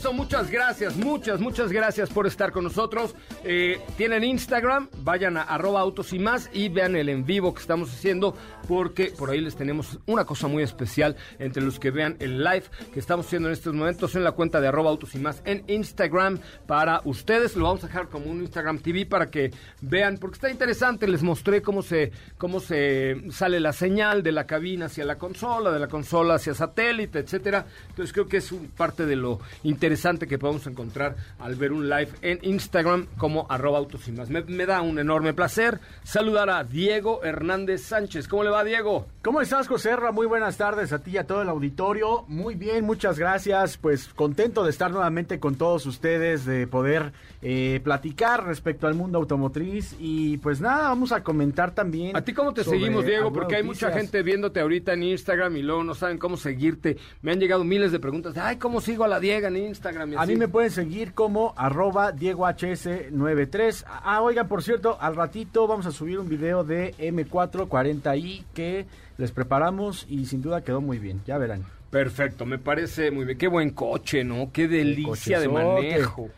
[0.00, 0.12] Regreso.
[0.12, 3.14] Muchas gracias, muchas, muchas gracias por estar con nosotros.
[3.44, 7.60] Eh, Tienen Instagram, vayan a arroba autos y más y vean el en vivo que
[7.60, 8.34] estamos haciendo
[8.68, 12.64] porque por ahí les tenemos una cosa muy especial entre los que vean el live
[12.92, 15.64] que estamos haciendo en estos momentos en la cuenta de arroba autos y más en
[15.68, 17.56] Instagram para ustedes.
[17.56, 21.08] Lo vamos a dejar como un Instagram TV para que vean porque está interesante.
[21.08, 25.72] Les mostré cómo se, cómo se sale la señal de la cabina hacia la consola,
[25.72, 27.66] de la consola hacia satélite, etcétera.
[27.88, 31.88] Entonces creo que es un- parte de lo interesante que podemos encontrar al ver un
[31.88, 34.30] live en Instagram como arroba autos y más.
[34.30, 38.28] Me, me da un enorme placer saludar a Diego Hernández Sánchez.
[38.28, 39.06] ¿Cómo le va Diego?
[39.22, 40.12] ¿Cómo estás, José Ra?
[40.12, 42.24] Muy buenas tardes a ti y a todo el auditorio.
[42.28, 43.76] Muy bien, muchas gracias.
[43.76, 49.18] Pues contento de estar nuevamente con todos ustedes, de poder eh, platicar respecto al mundo
[49.18, 49.94] automotriz.
[49.98, 52.16] Y pues nada, vamos a comentar también.
[52.16, 53.32] ¿A ti cómo te seguimos, Diego?
[53.32, 56.96] Porque hay mucha gente viéndote ahorita en Instagram y luego no saben cómo seguirte.
[57.22, 58.36] Me han llegado miles de preguntas.
[58.38, 60.12] Ay, ¿cómo sigo a la Diega en Instagram?
[60.12, 60.32] y A así.
[60.32, 63.84] mí me pueden seguir como arroba DiegoHS93.
[63.86, 68.86] Ah, oigan, por cierto, al ratito vamos a subir un video de M440i que
[69.18, 71.20] les preparamos y sin duda quedó muy bien.
[71.26, 71.64] Ya verán.
[71.90, 73.36] Perfecto, me parece muy bien.
[73.36, 74.50] Qué buen coche, ¿no?
[74.52, 76.30] Qué delicia de manejo.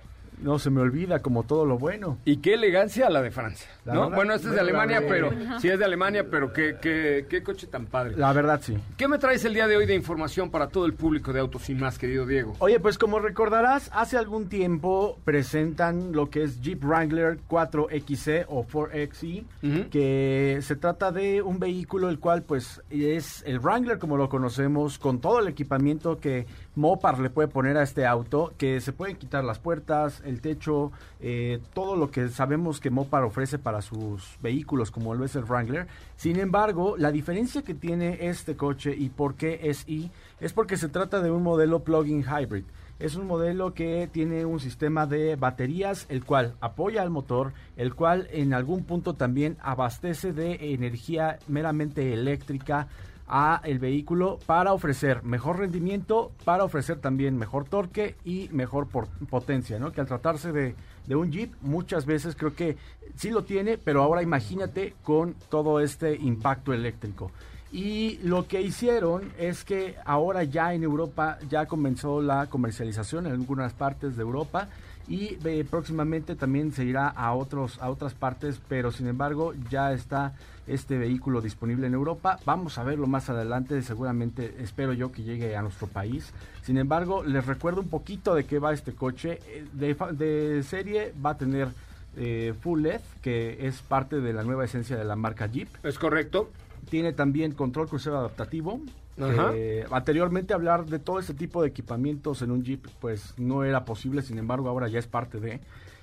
[0.42, 2.18] No se me olvida como todo lo bueno.
[2.24, 4.00] Y qué elegancia la de Francia, La ¿no?
[4.02, 7.26] verdad, bueno, este es de Alemania, de- pero sí es de Alemania, pero qué, qué,
[7.28, 8.16] qué coche tan padre.
[8.16, 8.76] La verdad, sí.
[8.96, 11.68] ¿Qué me traes el día de hoy de información para todo el público de Autos
[11.70, 12.55] y Más, querido Diego?
[12.59, 18.64] Oye, pues como recordarás, hace algún tiempo presentan lo que es Jeep Wrangler 4XE o
[18.66, 19.90] 4XE, Ujú.
[19.90, 24.98] que se trata de un vehículo el cual pues es el Wrangler como lo conocemos,
[24.98, 29.16] con todo el equipamiento que Mopar le puede poner a este auto, que se pueden
[29.16, 34.38] quitar las puertas, el techo, eh, todo lo que sabemos que Mopar ofrece para sus
[34.40, 35.87] vehículos como lo es el Wrangler.
[36.16, 40.78] Sin embargo, la diferencia que tiene este coche y por qué es I es porque
[40.78, 42.64] se trata de un modelo plug-in hybrid.
[42.98, 47.94] Es un modelo que tiene un sistema de baterías, el cual apoya al motor, el
[47.94, 52.88] cual en algún punto también abastece de energía meramente eléctrica
[53.35, 59.79] a el vehículo para ofrecer mejor rendimiento, para ofrecer también mejor torque y mejor potencia,
[59.79, 59.90] ¿no?
[59.90, 60.75] Que al tratarse de,
[61.07, 62.77] de un Jeep, muchas veces creo que
[63.16, 67.31] sí lo tiene, pero ahora imagínate con todo este impacto eléctrico.
[67.73, 73.33] Y lo que hicieron es que ahora ya en Europa ya comenzó la comercialización en
[73.33, 74.68] algunas partes de Europa
[75.12, 79.92] y eh, próximamente también se irá a otros a otras partes, pero sin embargo ya
[79.92, 80.33] está
[80.66, 82.38] este vehículo disponible en Europa.
[82.46, 86.33] Vamos a verlo más adelante, seguramente espero yo que llegue a nuestro país.
[86.62, 89.38] Sin embargo, les recuerdo un poquito de qué va este coche.
[89.48, 89.66] Eh,
[90.14, 91.68] De, serie va a tener
[92.16, 95.68] eh, Full LED, que es parte de la nueva esencia de la marca Jeep.
[95.85, 96.48] ¿Es correcto?
[96.88, 98.81] Tiene también control crucero adaptativo.
[99.18, 103.85] Eh, anteriormente hablar de todo este tipo de equipamientos en un Jeep pues no era
[103.85, 105.61] posible, sin embargo ahora ya es parte de.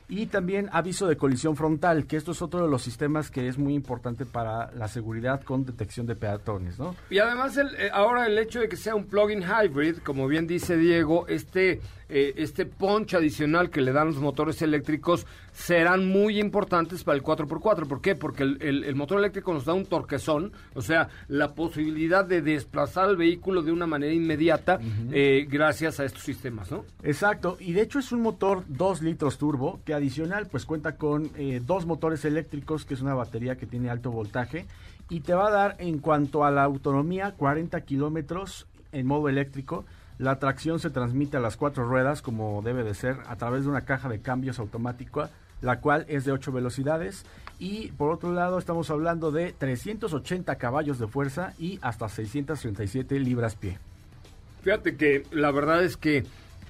[0.09, 3.57] Y también aviso de colisión frontal, que esto es otro de los sistemas que es
[3.59, 6.95] muy importante para la seguridad con detección de peatones, ¿no?
[7.11, 10.47] Y además el, eh, ahora el hecho de que sea un plug-in hybrid, como bien
[10.47, 16.39] dice Diego, este, eh, este punch adicional que le dan los motores eléctricos serán muy
[16.39, 17.85] importantes para el 4x4.
[17.87, 18.15] ¿Por qué?
[18.15, 22.41] Porque el, el- el motor eléctrico nos da un torquezón, o sea, la posibilidad de
[22.41, 24.79] desplazar el vehículo de una manera inmediata
[25.11, 26.85] eh, gracias a estos sistemas, ¿no?
[27.03, 31.29] Exacto, y de hecho es un motor 2 litros turbo que adicional pues cuenta con
[31.37, 34.65] eh, dos motores eléctricos, que es una batería que tiene alto voltaje,
[35.09, 39.85] y te va a dar en cuanto a la autonomía 40 kilómetros en modo eléctrico.
[40.17, 43.69] La tracción se transmite a las cuatro ruedas como debe de ser a través de
[43.69, 45.29] una caja de cambios automática,
[45.61, 47.25] la cual es de 8 velocidades.
[47.57, 53.55] Y por otro lado estamos hablando de 380 caballos de fuerza y hasta 637 libras
[53.55, 53.77] pie.
[54.61, 56.25] Fíjate que la verdad es que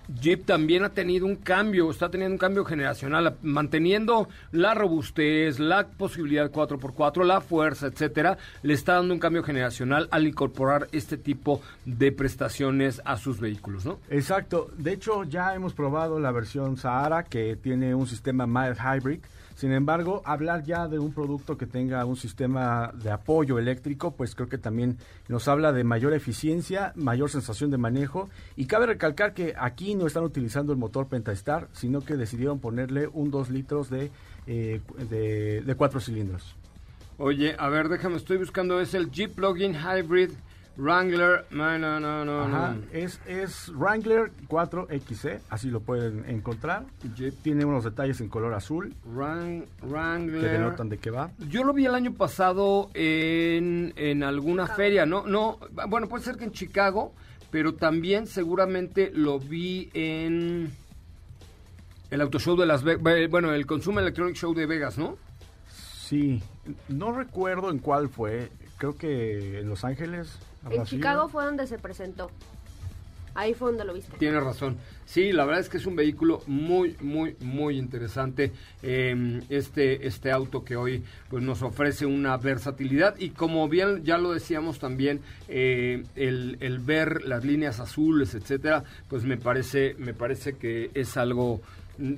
[0.10, 5.88] Jeep también ha tenido un cambio, está teniendo un cambio generacional, manteniendo la robustez, la
[5.88, 11.62] posibilidad 4x4, la fuerza, etcétera, le está dando un cambio generacional al incorporar este tipo
[11.86, 14.00] de prestaciones a sus vehículos, ¿no?
[14.10, 14.72] Exacto.
[14.78, 19.20] De hecho, ya hemos probado la versión Sahara que tiene un sistema mild hybrid.
[19.60, 24.34] Sin embargo, hablar ya de un producto que tenga un sistema de apoyo eléctrico, pues
[24.34, 28.30] creo que también nos habla de mayor eficiencia, mayor sensación de manejo.
[28.56, 33.10] Y cabe recalcar que aquí no están utilizando el motor Pentastar, sino que decidieron ponerle
[33.12, 34.12] un 2 litros de,
[34.48, 36.56] eh, de, de 4 cilindros.
[37.18, 40.30] Oye, a ver, déjame, estoy buscando, es el Jeep Plug-in Hybrid
[40.80, 42.82] Wrangler, no, no, no, no, Ajá, no.
[42.94, 46.86] es, es Wrangler 4XE, así lo pueden encontrar.
[47.44, 50.52] Tiene unos detalles en color azul Wran- que Wrangler.
[50.52, 51.32] denotan de qué va.
[51.50, 55.28] Yo lo vi el año pasado en, en alguna feria, ¿no?
[55.28, 57.14] No, bueno, puede ser que en Chicago,
[57.52, 60.72] pero también seguramente lo vi en
[62.10, 65.18] el Auto Show de Las Vegas, bueno, el Consumer Electronic Show de Vegas, ¿no?
[65.68, 66.42] Sí,
[66.88, 70.40] no recuerdo en cuál fue, creo que en Los Ángeles.
[70.70, 70.84] En.
[70.86, 72.30] Chicago fue donde se presentó.
[73.36, 74.18] Ahí fue donde lo viste.
[74.18, 74.78] Tienes razón.
[75.06, 78.52] Sí, la verdad es que es un vehículo muy, muy, muy interesante.
[78.82, 84.18] eh, este, este auto que hoy pues, nos ofrece una versatilidad y como bien ya
[84.18, 90.14] lo decíamos también, eh, el, el ver las líneas azules, etcétera, pues me parece, me
[90.14, 91.62] parece que es algo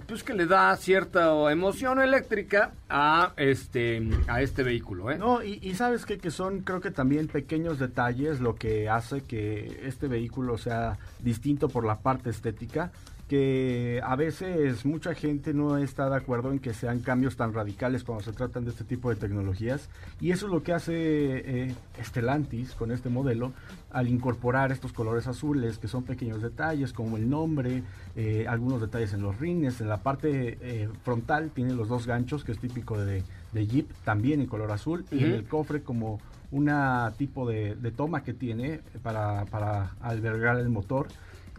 [0.08, 5.18] pues que le da cierta emoción eléctrica a este, a este vehículo, ¿eh?
[5.18, 6.20] No, y, y sabes qué?
[6.20, 11.68] que son creo que también pequeños detalles lo que hace que este vehículo sea distinto
[11.68, 12.92] por la parte estética,
[13.32, 18.04] que a veces mucha gente no está de acuerdo en que sean cambios tan radicales
[18.04, 19.88] cuando se tratan de este tipo de tecnologías,
[20.20, 23.54] y eso es lo que hace eh, Stellantis con este modelo
[23.90, 27.84] al incorporar estos colores azules, que son pequeños detalles como el nombre,
[28.18, 32.44] eh, algunos detalles en los rines, en la parte eh, frontal tiene los dos ganchos,
[32.44, 36.20] que es típico de, de Jeep, también en color azul, y en el cofre como
[36.52, 41.08] una tipo de, de toma que tiene para, para albergar el motor,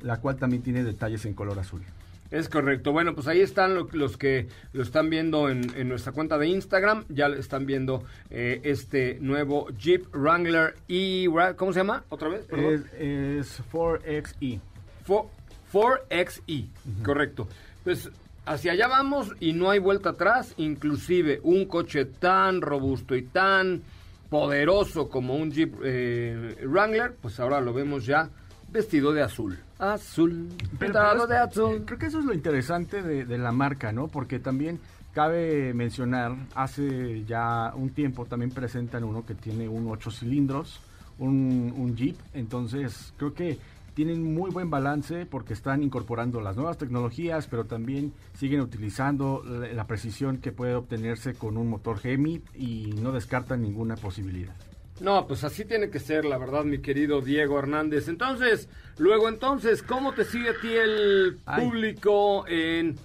[0.02, 1.82] la cual también tiene detalles en color azul.
[2.30, 2.92] Es correcto.
[2.92, 6.46] Bueno, pues ahí están lo- los que lo están viendo en, en nuestra cuenta de
[6.46, 7.04] Instagram.
[7.10, 12.04] Ya lo están viendo eh, este nuevo Jeep Wrangler y ¿cómo se llama?
[12.08, 12.86] Otra vez, perdón.
[12.98, 14.60] Es, es 4XE.
[15.06, 15.28] Fo-
[15.72, 16.68] 4XE,
[17.02, 17.48] correcto.
[17.84, 18.10] Pues
[18.46, 20.54] hacia allá vamos y no hay vuelta atrás.
[20.56, 23.82] Inclusive un coche tan robusto y tan
[24.30, 28.30] poderoso como un Jeep eh, Wrangler, pues ahora lo vemos ya
[28.72, 29.58] vestido de azul.
[29.78, 31.82] Azul, pintado de azul.
[31.84, 34.08] Creo que eso es lo interesante de, de la marca, ¿no?
[34.08, 34.80] Porque también
[35.12, 40.80] cabe mencionar, hace ya un tiempo también presentan uno que tiene un 8 cilindros,
[41.18, 43.58] un, un Jeep, entonces creo que
[43.94, 49.68] tienen muy buen balance porque están incorporando las nuevas tecnologías, pero también siguen utilizando la,
[49.68, 54.54] la precisión que puede obtenerse con un motor Hemi y no descartan ninguna posibilidad.
[55.00, 58.08] No, pues así tiene que ser, la verdad, mi querido Diego Hernández.
[58.08, 61.64] Entonces, luego entonces, ¿cómo te sigue a ti el Ay.
[61.64, 62.96] público en,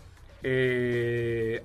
[0.44, 1.64] eh,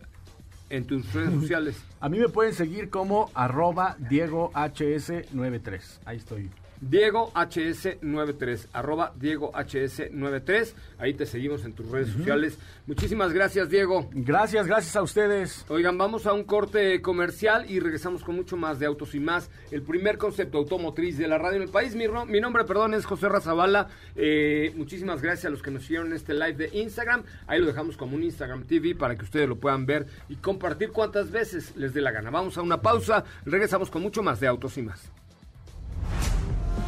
[0.70, 1.82] en tus redes sociales?
[2.00, 6.00] A mí me pueden seguir como arroba Diego HS93.
[6.04, 6.50] Ahí estoy.
[6.82, 10.74] Diego HS93, arroba Diego HS93.
[10.98, 12.58] Ahí te seguimos en tus redes sociales.
[12.88, 14.10] Muchísimas gracias, Diego.
[14.12, 15.64] Gracias, gracias a ustedes.
[15.68, 19.48] Oigan, vamos a un corte comercial y regresamos con mucho más de Autos y Más,
[19.70, 21.94] el primer concepto automotriz de la radio en el país.
[21.94, 23.86] Mi, mi nombre, perdón, es José Razabala.
[24.16, 27.22] Eh, muchísimas gracias a los que nos siguieron en este live de Instagram.
[27.46, 30.90] Ahí lo dejamos como un Instagram TV para que ustedes lo puedan ver y compartir
[30.90, 32.30] cuantas veces les dé la gana.
[32.30, 35.21] Vamos a una pausa, regresamos con mucho más de Autos y Más.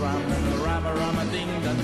[0.00, 1.80] ram en ram a ram a ding dong.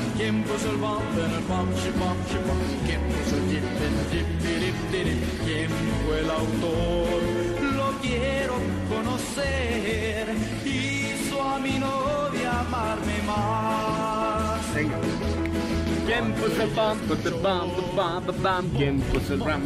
[6.19, 7.23] El autor
[7.77, 8.55] lo quiero
[8.89, 10.35] conocer
[10.65, 14.63] hizo a mi novia amarme más.
[16.07, 16.71] ¿Quién puso el
[18.77, 19.63] ¿Quién puso el ram,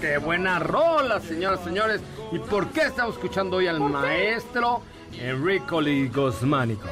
[0.00, 2.00] ¡Qué buena rola, señoras, señores!
[2.32, 4.82] ¿Y por qué estamos escuchando hoy al maestro?
[5.18, 6.86] Enrico Ligosmánico?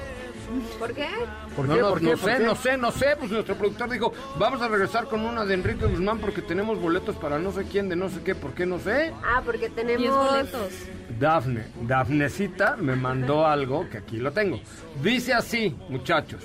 [0.78, 1.08] ¿Por qué?
[1.56, 1.80] ¿Por no, qué?
[1.80, 2.04] no, ¿Por qué?
[2.06, 2.44] no ¿Por sé, qué?
[2.44, 3.16] no sé, no sé.
[3.18, 7.16] Pues nuestro productor dijo, vamos a regresar con una de Enrique Guzmán porque tenemos boletos
[7.16, 9.12] para no sé quién, de no sé qué, ¿por qué no sé?
[9.24, 10.30] Ah, porque 10 tenemos...
[10.30, 10.72] boletos.
[11.18, 14.60] Dafne, Dafnecita me mandó algo que aquí lo tengo.
[15.02, 16.42] Dice así, muchachos.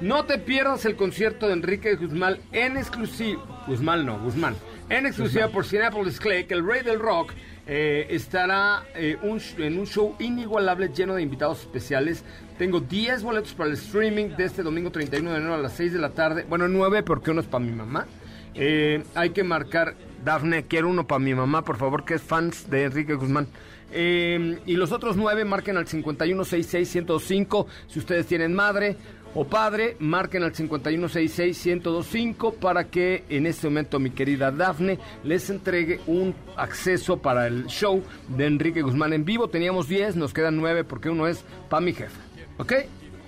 [0.00, 3.42] No te pierdas el concierto de Enrique Guzmán en exclusiva.
[3.66, 4.54] Guzmán no, Guzmán.
[4.88, 7.32] En exclusiva por Cinepolis Clay, que el rey del rock
[7.66, 12.22] eh, estará eh, en un show inigualable lleno de invitados especiales.
[12.56, 15.92] Tengo 10 boletos para el streaming de este domingo 31 de enero a las 6
[15.92, 16.46] de la tarde.
[16.48, 18.06] Bueno, 9 porque uno es para mi mamá.
[18.54, 22.70] Eh, hay que marcar, Dafne, quiero uno para mi mamá, por favor, que es fans
[22.70, 23.48] de Enrique Guzmán.
[23.92, 28.96] Y los otros nueve marquen al 5166-1025 si ustedes tienen madre
[29.34, 36.00] o padre, marquen al 5166-1025 para que en este momento mi querida Dafne les entregue
[36.06, 39.48] un acceso para el show de Enrique Guzmán en vivo.
[39.48, 42.20] Teníamos 10, nos quedan 9 porque uno es para mi jefa.
[42.58, 42.72] ¿Ok?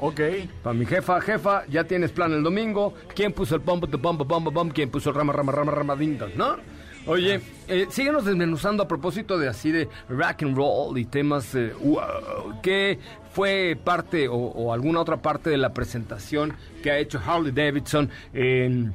[0.01, 0.21] Ok.
[0.63, 2.95] Para mi jefa, jefa, ya tienes plan el domingo.
[3.15, 4.73] ¿Quién puso el the pump, pump, pump?
[4.73, 6.57] ¿Quién puso el rama, rama, rama, rama, ding, ¿no?
[7.09, 11.55] Oye, eh, síguenos desmenuzando a propósito de así de rock and roll y temas.
[11.55, 12.99] eh, wow, ¿Qué
[13.33, 16.53] fue parte o, o alguna otra parte de la presentación
[16.83, 18.95] que ha hecho Harley Davidson en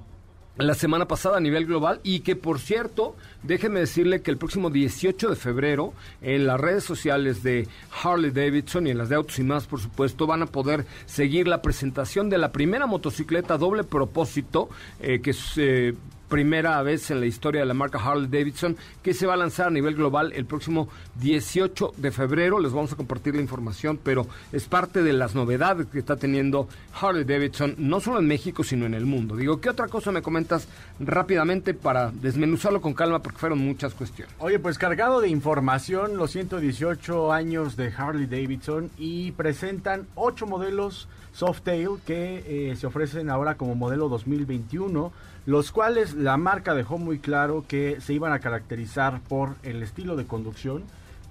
[0.58, 4.70] la semana pasada a nivel global y que por cierto, déjenme decirle que el próximo
[4.70, 7.68] 18 de febrero en las redes sociales de
[8.04, 11.48] Harley Davidson y en las de Autos y más, por supuesto, van a poder seguir
[11.48, 15.96] la presentación de la primera motocicleta doble propósito eh, que eh,
[16.34, 19.68] primera vez en la historia de la marca Harley Davidson que se va a lanzar
[19.68, 20.90] a nivel global el próximo
[21.22, 22.60] 18 de febrero.
[22.60, 26.68] Les vamos a compartir la información, pero es parte de las novedades que está teniendo
[27.00, 29.36] Harley Davidson, no solo en México, sino en el mundo.
[29.36, 30.68] Digo, ¿qué otra cosa me comentas
[31.00, 33.22] rápidamente para desmenuzarlo con calma?
[33.22, 34.34] Porque fueron muchas cuestiones.
[34.40, 41.08] Oye, pues cargado de información, los 118 años de Harley Davidson y presentan ocho modelos
[41.34, 45.12] Softail que eh, se ofrecen ahora como modelo 2021,
[45.46, 50.16] los cuales la marca dejó muy claro que se iban a caracterizar por el estilo
[50.16, 50.84] de conducción,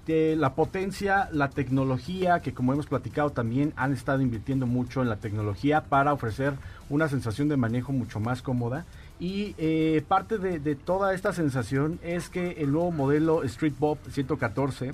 [0.07, 5.09] de la potencia, la tecnología, que como hemos platicado también han estado invirtiendo mucho en
[5.09, 6.55] la tecnología para ofrecer
[6.91, 8.85] una sensación de manejo mucho más cómoda.
[9.21, 13.99] Y eh, parte de, de toda esta sensación es que el nuevo modelo Street Bob
[14.11, 14.93] 114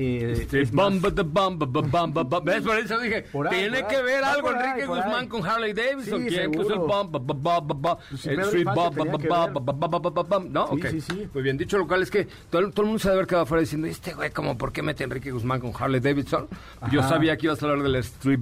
[0.00, 0.72] eh, es
[2.62, 6.22] Por eso dije, tiene que ver algo Enrique Guzmán con Harley Davidson.
[6.22, 6.50] El
[8.24, 8.66] el street
[10.52, 10.68] ¿No?
[10.68, 13.88] Muy bien, dicho lo cual es que todo, el mundo se haber quedado afuera diciendo,
[13.88, 16.46] este güey, ¿cómo por qué mete a Enrique Guzmán con Harley Davidson?
[16.92, 18.38] Yo sabía que ibas a hablar del street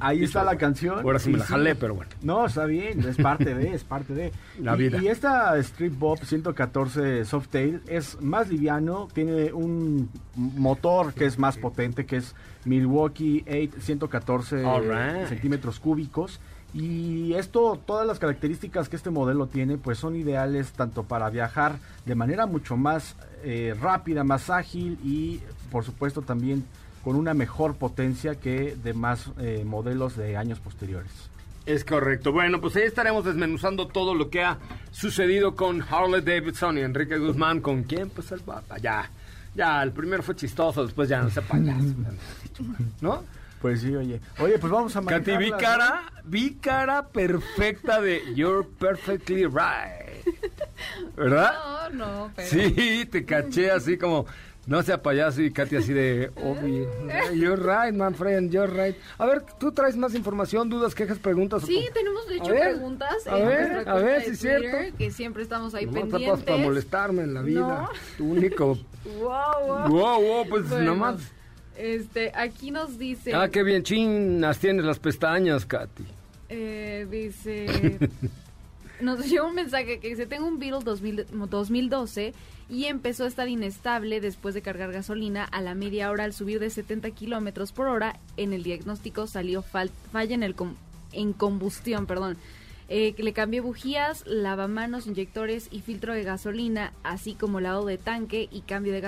[0.00, 0.98] Ahí está la canción.
[1.00, 2.10] Ahora sí me la jalé, pero bueno.
[2.22, 4.32] No, está bien, es parte de, es parte de.
[4.60, 4.98] La y, vida.
[5.02, 11.56] Y esta Street Bob 114 Softail es más liviano, tiene un motor que es más
[11.56, 12.34] potente, que es
[12.64, 15.28] Milwaukee 8 114 All right.
[15.28, 16.40] centímetros cúbicos.
[16.74, 21.78] Y esto, todas las características que este modelo tiene, pues son ideales tanto para viajar
[22.04, 25.40] de manera mucho más eh, rápida, más ágil y
[25.70, 26.64] por supuesto también
[27.06, 31.12] con una mejor potencia que demás eh, modelos de años posteriores.
[31.64, 32.32] Es correcto.
[32.32, 34.58] Bueno, pues ahí estaremos desmenuzando todo lo que ha
[34.90, 37.60] sucedido con Harley Davidson y Enrique Guzmán.
[37.60, 38.10] ¿Con quién?
[38.10, 38.78] Pues el papá.
[38.78, 39.08] Ya,
[39.54, 41.94] ya, el primero fue chistoso, después ya no sé payaso.
[43.00, 43.22] ¿No?
[43.62, 44.20] Pues sí, oye.
[44.40, 50.26] Oye, pues vamos a Katy, vi cara, vi cara perfecta de You're perfectly right.
[51.16, 51.52] ¿Verdad?
[51.92, 52.48] No, no, pero...
[52.48, 54.26] Sí, te caché así como,
[54.66, 56.88] no sea payaso y Katy así de, obvio.
[57.34, 58.96] You're right, man friend, you're right.
[59.18, 61.62] A ver, tú traes más información, dudas, quejas, preguntas.
[61.64, 64.62] Sí, tenemos de hecho ver, preguntas a en ver, a ver de es cierto.
[64.68, 66.28] Twitter, que siempre estamos ahí No te pendientes.
[66.30, 67.60] pasas para molestarme en la vida.
[67.60, 67.88] No.
[68.18, 68.78] Tu único.
[69.18, 69.88] Wow, wow.
[69.88, 71.20] Wow, wow, pues Bueno, nomás.
[71.78, 76.04] Este, aquí nos dice, Ah, qué bien chinas tienes las pestañas, Katy.
[76.48, 77.98] eh, dice,
[79.00, 82.32] nos llegó un mensaje que dice, tengo un Beetle 2000 2012
[82.68, 86.58] y empezó a estar inestable después de cargar gasolina a la media hora al subir
[86.58, 88.18] de 70 kilómetros por hora.
[88.36, 90.74] En el diagnóstico salió fal- falla en, el com-
[91.12, 92.36] en combustión, perdón.
[92.88, 98.48] Eh, le cambié bujías, lavamanos, inyectores y filtro de gasolina, así como lavado de tanque
[98.52, 99.00] y cambio de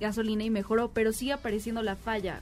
[0.00, 2.40] gasolina y mejoró, pero sigue apareciendo la falla.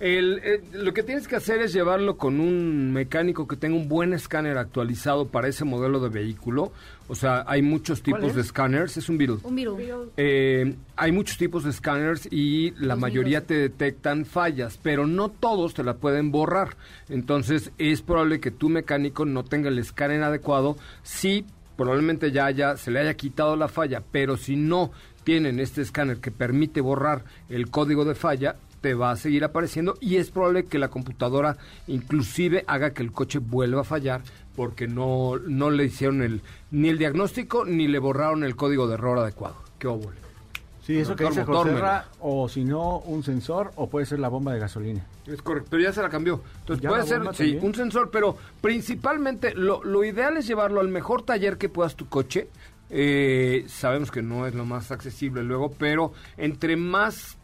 [0.00, 3.88] El, eh, lo que tienes que hacer es llevarlo con un mecánico que tenga un
[3.88, 6.72] buen escáner actualizado para ese modelo de vehículo.
[7.08, 8.96] O sea, hay muchos ¿Cuál tipos de escáneres.
[8.96, 9.38] Es un Beetle.
[9.42, 9.80] Un virus.
[10.16, 13.00] Eh, hay muchos tipos de escáneres y la 2012.
[13.00, 16.76] mayoría te detectan fallas, pero no todos te la pueden borrar.
[17.08, 20.76] Entonces es probable que tu mecánico no tenga el escáner adecuado.
[21.02, 21.44] Sí,
[21.76, 24.92] probablemente ya haya, se le haya quitado la falla, pero si no
[25.24, 29.96] tienen este escáner que permite borrar el código de falla, te va a seguir apareciendo
[30.00, 31.56] y es probable que la computadora
[31.86, 34.22] inclusive haga que el coche vuelva a fallar
[34.54, 38.94] porque no, no le hicieron el, ni el diagnóstico ni le borraron el código de
[38.94, 39.56] error adecuado.
[39.78, 40.18] Qué óvole.
[40.88, 44.54] Sí, eso que dice Joserra, o si no, un sensor, o puede ser la bomba
[44.54, 45.04] de gasolina.
[45.26, 46.40] Es correcto, pero ya se la cambió.
[46.60, 50.88] Entonces ¿Ya puede ser sí, un sensor, pero principalmente lo, lo ideal es llevarlo al
[50.88, 52.48] mejor taller que puedas tu coche.
[52.90, 57.37] Eh, sabemos que no es lo más accesible luego, pero entre más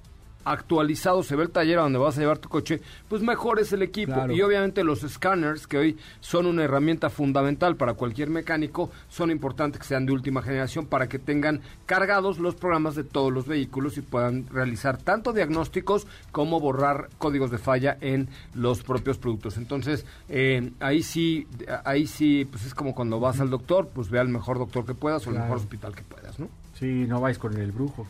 [0.45, 3.73] actualizado se ve el taller a donde vas a llevar tu coche, pues mejor es
[3.73, 4.13] el equipo.
[4.13, 4.33] Claro.
[4.33, 9.81] Y obviamente los scanners, que hoy son una herramienta fundamental para cualquier mecánico, son importantes
[9.81, 13.99] que sean de última generación para que tengan cargados los programas de todos los vehículos
[13.99, 19.57] y puedan realizar tanto diagnósticos como borrar códigos de falla en los propios productos.
[19.57, 21.47] Entonces, eh, ahí sí,
[21.85, 24.95] ahí sí, pues es como cuando vas al doctor, pues ve al mejor doctor que
[24.95, 26.49] puedas o al mejor hospital que puedas, ¿no?
[26.75, 28.07] Sí, no vais con el brujo.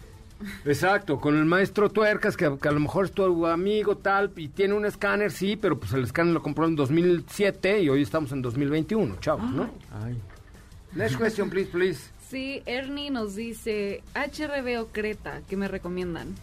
[0.65, 4.49] Exacto, con el maestro Tuercas, que, que a lo mejor es tu amigo tal, y
[4.49, 8.33] tiene un escáner, sí, pero pues el escáner lo compró en 2007 y hoy estamos
[8.33, 9.71] en 2021, chavos, ¿no?
[10.05, 10.21] Ay.
[10.95, 12.11] Next question, please, please.
[12.29, 16.35] Sí, Ernie nos dice HRB o Creta, que me recomiendan.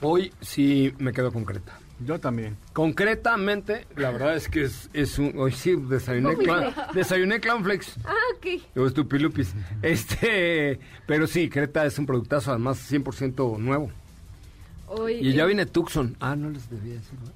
[0.00, 1.78] Hoy sí me quedo con Creta.
[2.04, 2.56] Yo también.
[2.72, 5.34] Concretamente, la verdad es que es, es un...
[5.38, 7.92] Hoy sí desayuné, clan, desayuné Clownflakes.
[8.04, 8.76] Ah, ok.
[8.76, 9.52] O estupilupis.
[9.82, 13.90] Este, pero sí, Creta es un productazo, además 100% nuevo.
[14.88, 16.16] Hoy, Y ya viene Tucson.
[16.20, 17.30] Ah, no les debía decir, ¿no?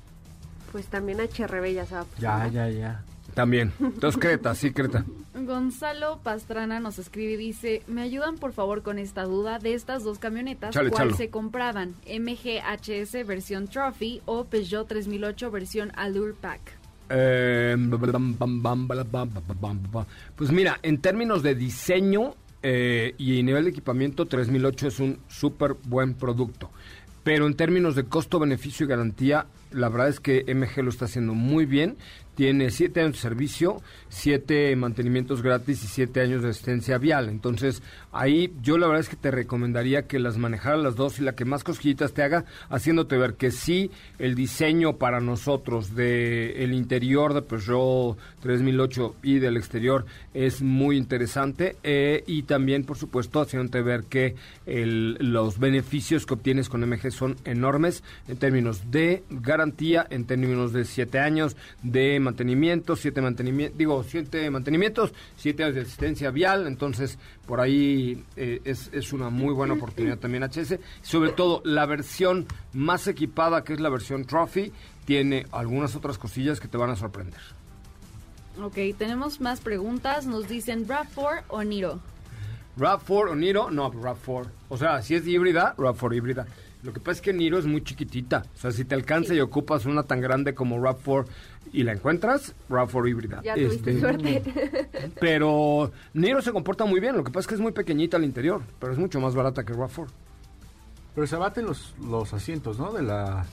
[0.72, 3.04] Pues también HRB ya se va a Ya, ya, ya.
[3.34, 3.72] También.
[3.80, 5.04] Entonces, Creta, sí, Creta.
[5.34, 10.04] Gonzalo Pastrana nos escribe y dice, ¿me ayudan por favor con esta duda de estas
[10.04, 10.76] dos camionetas?
[10.90, 11.94] ¿Cuál se compraban?
[12.06, 16.60] MGHS versión Trophy o Peugeot 3008 versión Allure Pack.
[17.10, 17.76] Eh,
[20.36, 25.74] pues mira, en términos de diseño eh, y nivel de equipamiento, 3008 es un súper
[25.84, 26.70] buen producto.
[27.22, 31.06] Pero en términos de costo, beneficio y garantía, la verdad es que MG lo está
[31.06, 31.96] haciendo muy bien.
[32.34, 33.80] Tiene siete años de servicio,
[34.14, 37.28] siete mantenimientos gratis y siete años de asistencia vial.
[37.28, 41.22] Entonces, ahí yo la verdad es que te recomendaría que las manejaras las dos y
[41.22, 46.62] la que más cosquillitas te haga, haciéndote ver que sí, el diseño para nosotros de
[46.64, 51.76] el interior de Peugeot 3008 y del exterior es muy interesante.
[51.82, 54.34] eh, y también, por supuesto, haciéndote ver que
[54.66, 60.72] el- los beneficios que obtienes con MG son enormes en términos de garantía, en términos
[60.72, 66.66] de siete años de mantenimiento, siete mantenimientos, digo, siete mantenimientos, siete años de asistencia vial,
[66.66, 70.78] entonces por ahí eh, es, es una muy buena oportunidad también HS.
[71.02, 74.72] Sobre todo la versión más equipada, que es la versión Trophy,
[75.04, 77.40] tiene algunas otras cosillas que te van a sorprender.
[78.62, 80.26] Ok, tenemos más preguntas.
[80.26, 82.00] Nos dicen RAV4 o Niro.
[82.78, 84.46] RAV4 o Niro, no, RAV4.
[84.68, 86.46] O sea, si es híbrida, RAV4 híbrida.
[86.84, 88.44] Lo que pasa es que Niro es muy chiquitita.
[88.54, 91.24] O sea, si te alcanza y ocupas una tan grande como RAV4
[91.72, 93.40] y la encuentras, RAV4 híbrida.
[93.42, 94.88] Ya tuviste Este, suerte.
[95.20, 97.16] Pero Niro se comporta muy bien.
[97.16, 99.64] Lo que pasa es que es muy pequeñita al interior, pero es mucho más barata
[99.64, 100.06] que RAV4.
[101.14, 102.92] Pero se abaten los, los asientos, ¿no?
[102.92, 103.46] De la,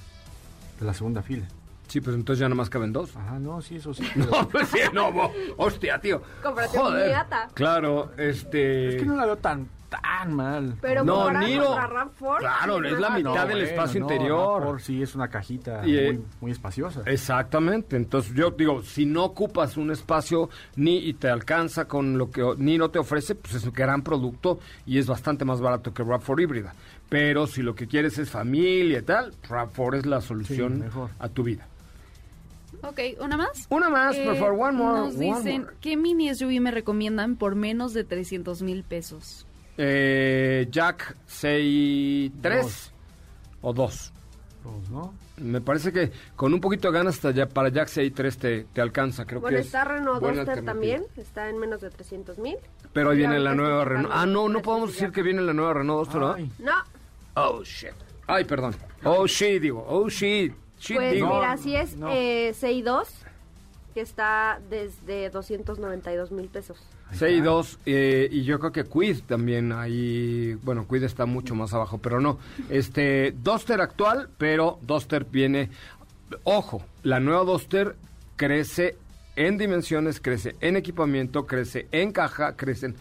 [0.79, 1.47] de la segunda fila.
[1.87, 3.15] Sí, pues entonces ya nomás caben dos.
[3.15, 4.03] Ajá, no, sí, eso sí.
[4.15, 6.21] No, pues sí, no, bo- hostia, tío.
[6.43, 7.15] Cómprate Joder.
[7.53, 8.89] Claro, este...
[8.89, 10.75] Es que no la veo tan, tan mal.
[10.81, 14.05] Pero No, comparado Niro- RAV4, Claro, sí, es la mitad No, del bueno, espacio no,
[14.11, 14.63] interior.
[14.63, 17.01] RAV4 sí es una cajita Y, eh, muy, muy espaciosa.
[17.05, 22.31] Exactamente, entonces yo digo, si no ocupas un espacio ni y te alcanza con lo
[22.31, 25.61] que o- ni no te ofrece, pues es un gran producto y es bastante más
[25.61, 26.73] barato que RAV4 híbrida.
[27.09, 31.09] Pero si lo que quieres es familia y tal, RAV4 es la solución mejor.
[31.19, 31.67] a tu vida.
[32.83, 33.67] Ok, ¿una más?
[33.69, 35.73] Una más, por Eh, favor, one more, Nos one dicen, more.
[35.81, 39.45] ¿qué mini SUV me recomiendan por menos de 300 mil pesos?
[39.83, 42.91] Eh, Jack 6 3 Dos.
[43.61, 44.13] o 2.
[44.63, 45.13] Dos, ¿no?
[45.37, 48.79] Me parece que con un poquito de ganas hasta ya para Jack 3 te, te
[48.81, 49.25] alcanza.
[49.25, 52.57] Creo Bueno, que es está Renault buena Duster también, está en menos de 300 mil.
[52.93, 54.13] Pero ahí viene la nueva Renault.
[54.13, 56.37] Ah, no, no podemos decir que viene la nueva Renault Duster, ¿verdad?
[56.59, 56.73] No,
[57.33, 57.93] Oh, shit.
[58.27, 58.75] Ay, perdón.
[59.03, 59.83] Oh, shit, digo.
[59.87, 60.53] Oh, shit.
[60.77, 61.33] Shit, pues digo.
[61.33, 62.09] mira, si es no.
[62.11, 63.07] eh, CI2,
[63.95, 66.77] que está desde 292 mil pesos.
[67.13, 71.97] CI2 eh, y yo creo que Quid también ahí, bueno, Quid está mucho más abajo,
[71.97, 72.39] pero no.
[72.69, 75.69] Este Duster actual, pero Duster viene,
[76.43, 77.95] ojo, la nueva Duster
[78.35, 78.97] crece
[79.35, 82.95] en dimensiones, crece en equipamiento, crece en caja, crecen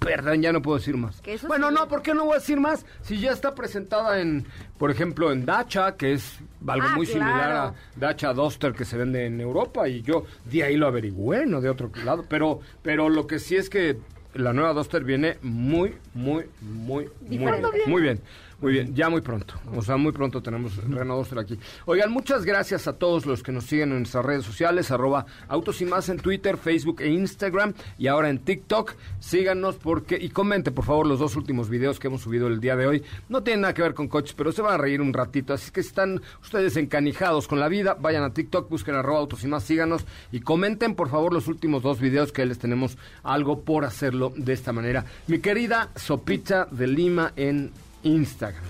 [0.00, 1.22] Perdón, ya no puedo decir más.
[1.46, 1.74] Bueno, sí.
[1.74, 2.86] no, ¿por qué no voy a decir más?
[3.02, 4.46] Si ya está presentada en,
[4.78, 7.74] por ejemplo, en Dacha, que es algo Ah, muy similar a.
[7.96, 11.68] Dacha Duster que se vende en Europa y yo de ahí lo averigüé, no de
[11.68, 12.24] otro lado.
[12.28, 13.98] Pero, pero lo que sí es que
[14.34, 17.90] la nueva Duster viene muy, muy, muy, muy ¿Cuándo bien.
[17.90, 18.20] Muy bien.
[18.60, 19.54] Muy bien, ya muy pronto.
[19.74, 21.58] O sea, muy pronto tenemos Renault aquí.
[21.86, 25.80] Oigan, muchas gracias a todos los que nos siguen en nuestras redes sociales, arroba Autos
[25.80, 28.92] y Más en Twitter, Facebook e Instagram y ahora en TikTok.
[29.18, 32.76] Síganos porque y comenten por favor los dos últimos videos que hemos subido el día
[32.76, 33.02] de hoy.
[33.30, 35.54] No tienen nada que ver con coches, pero se van a reír un ratito.
[35.54, 39.42] Así que si están ustedes encanijados con la vida, vayan a TikTok, busquen arroba Autos
[39.42, 43.62] y Más, síganos y comenten por favor los últimos dos videos que les tenemos algo
[43.62, 45.06] por hacerlo de esta manera.
[45.28, 47.70] Mi querida Sopita de Lima en
[48.02, 48.62] Instagram.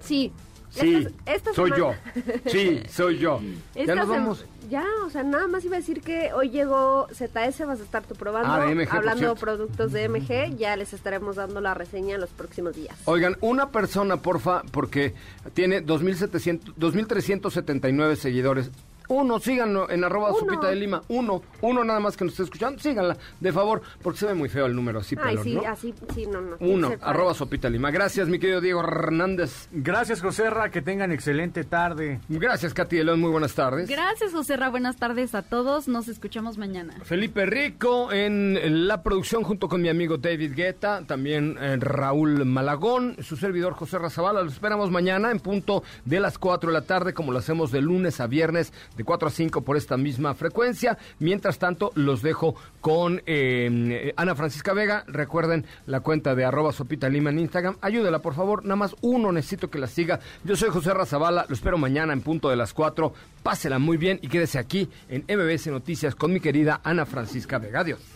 [0.00, 0.32] Sí.
[0.70, 1.96] Sí, Esta- esta soy semana-
[2.44, 2.50] yo.
[2.50, 3.40] Sí, soy yo.
[3.74, 4.44] Esta ya nos vamos.
[4.68, 8.02] Ya, o sea, nada más iba a decir que hoy llegó ZS, vas a estar
[8.04, 9.36] tú probando, Ah, de MG, hablando cierto.
[9.40, 12.94] productos de MG, ya les estaremos dando la reseña en los próximos días.
[13.06, 15.14] Oigan, una persona, porfa, porque
[15.54, 18.70] tiene 2.700 2.379 seguidores.
[19.08, 20.38] Uno, síganlo en arroba Uno.
[20.40, 21.02] Sopita de Lima.
[21.08, 22.78] Uno, uno nada más que nos esté escuchando.
[22.80, 25.62] Síganla, de favor, porque se ve muy feo el número así, Ay, pelón, sí, ¿no?
[25.66, 26.56] así, sí, no, no.
[26.60, 27.34] Uno, arroba.
[27.34, 27.90] Sopita de Lima.
[27.90, 29.68] Gracias, mi querido Diego Hernández.
[29.72, 32.20] Gracias, Joserra, que tengan excelente tarde.
[32.28, 33.20] Gracias, Katy de León.
[33.20, 33.88] Muy buenas tardes.
[33.88, 34.70] Gracias, José Ra.
[34.70, 35.88] Buenas tardes a todos.
[35.88, 36.94] Nos escuchamos mañana.
[37.04, 43.16] Felipe Rico en la producción junto con mi amigo David Guetta, también eh, Raúl Malagón,
[43.22, 44.42] su servidor José Razabala.
[44.42, 47.80] Los esperamos mañana en punto de las 4 de la tarde, como lo hacemos de
[47.80, 50.98] lunes a viernes, de 4 a 5 por esta misma frecuencia.
[51.18, 55.04] Mientras tanto, los dejo con eh, Ana Francisca Vega.
[55.06, 57.76] Recuerden la cuenta de arroba Sopita Lima en Instagram.
[57.80, 58.64] Ayúdela, por favor.
[58.64, 60.20] Nada más uno necesito que la siga.
[60.44, 61.46] Yo soy José Razabala.
[61.48, 63.12] Lo espero mañana en punto de las 4.
[63.42, 67.80] Pásela muy bien y quédese aquí en MBS Noticias con mi querida Ana Francisca Vega.
[67.80, 68.15] Adiós.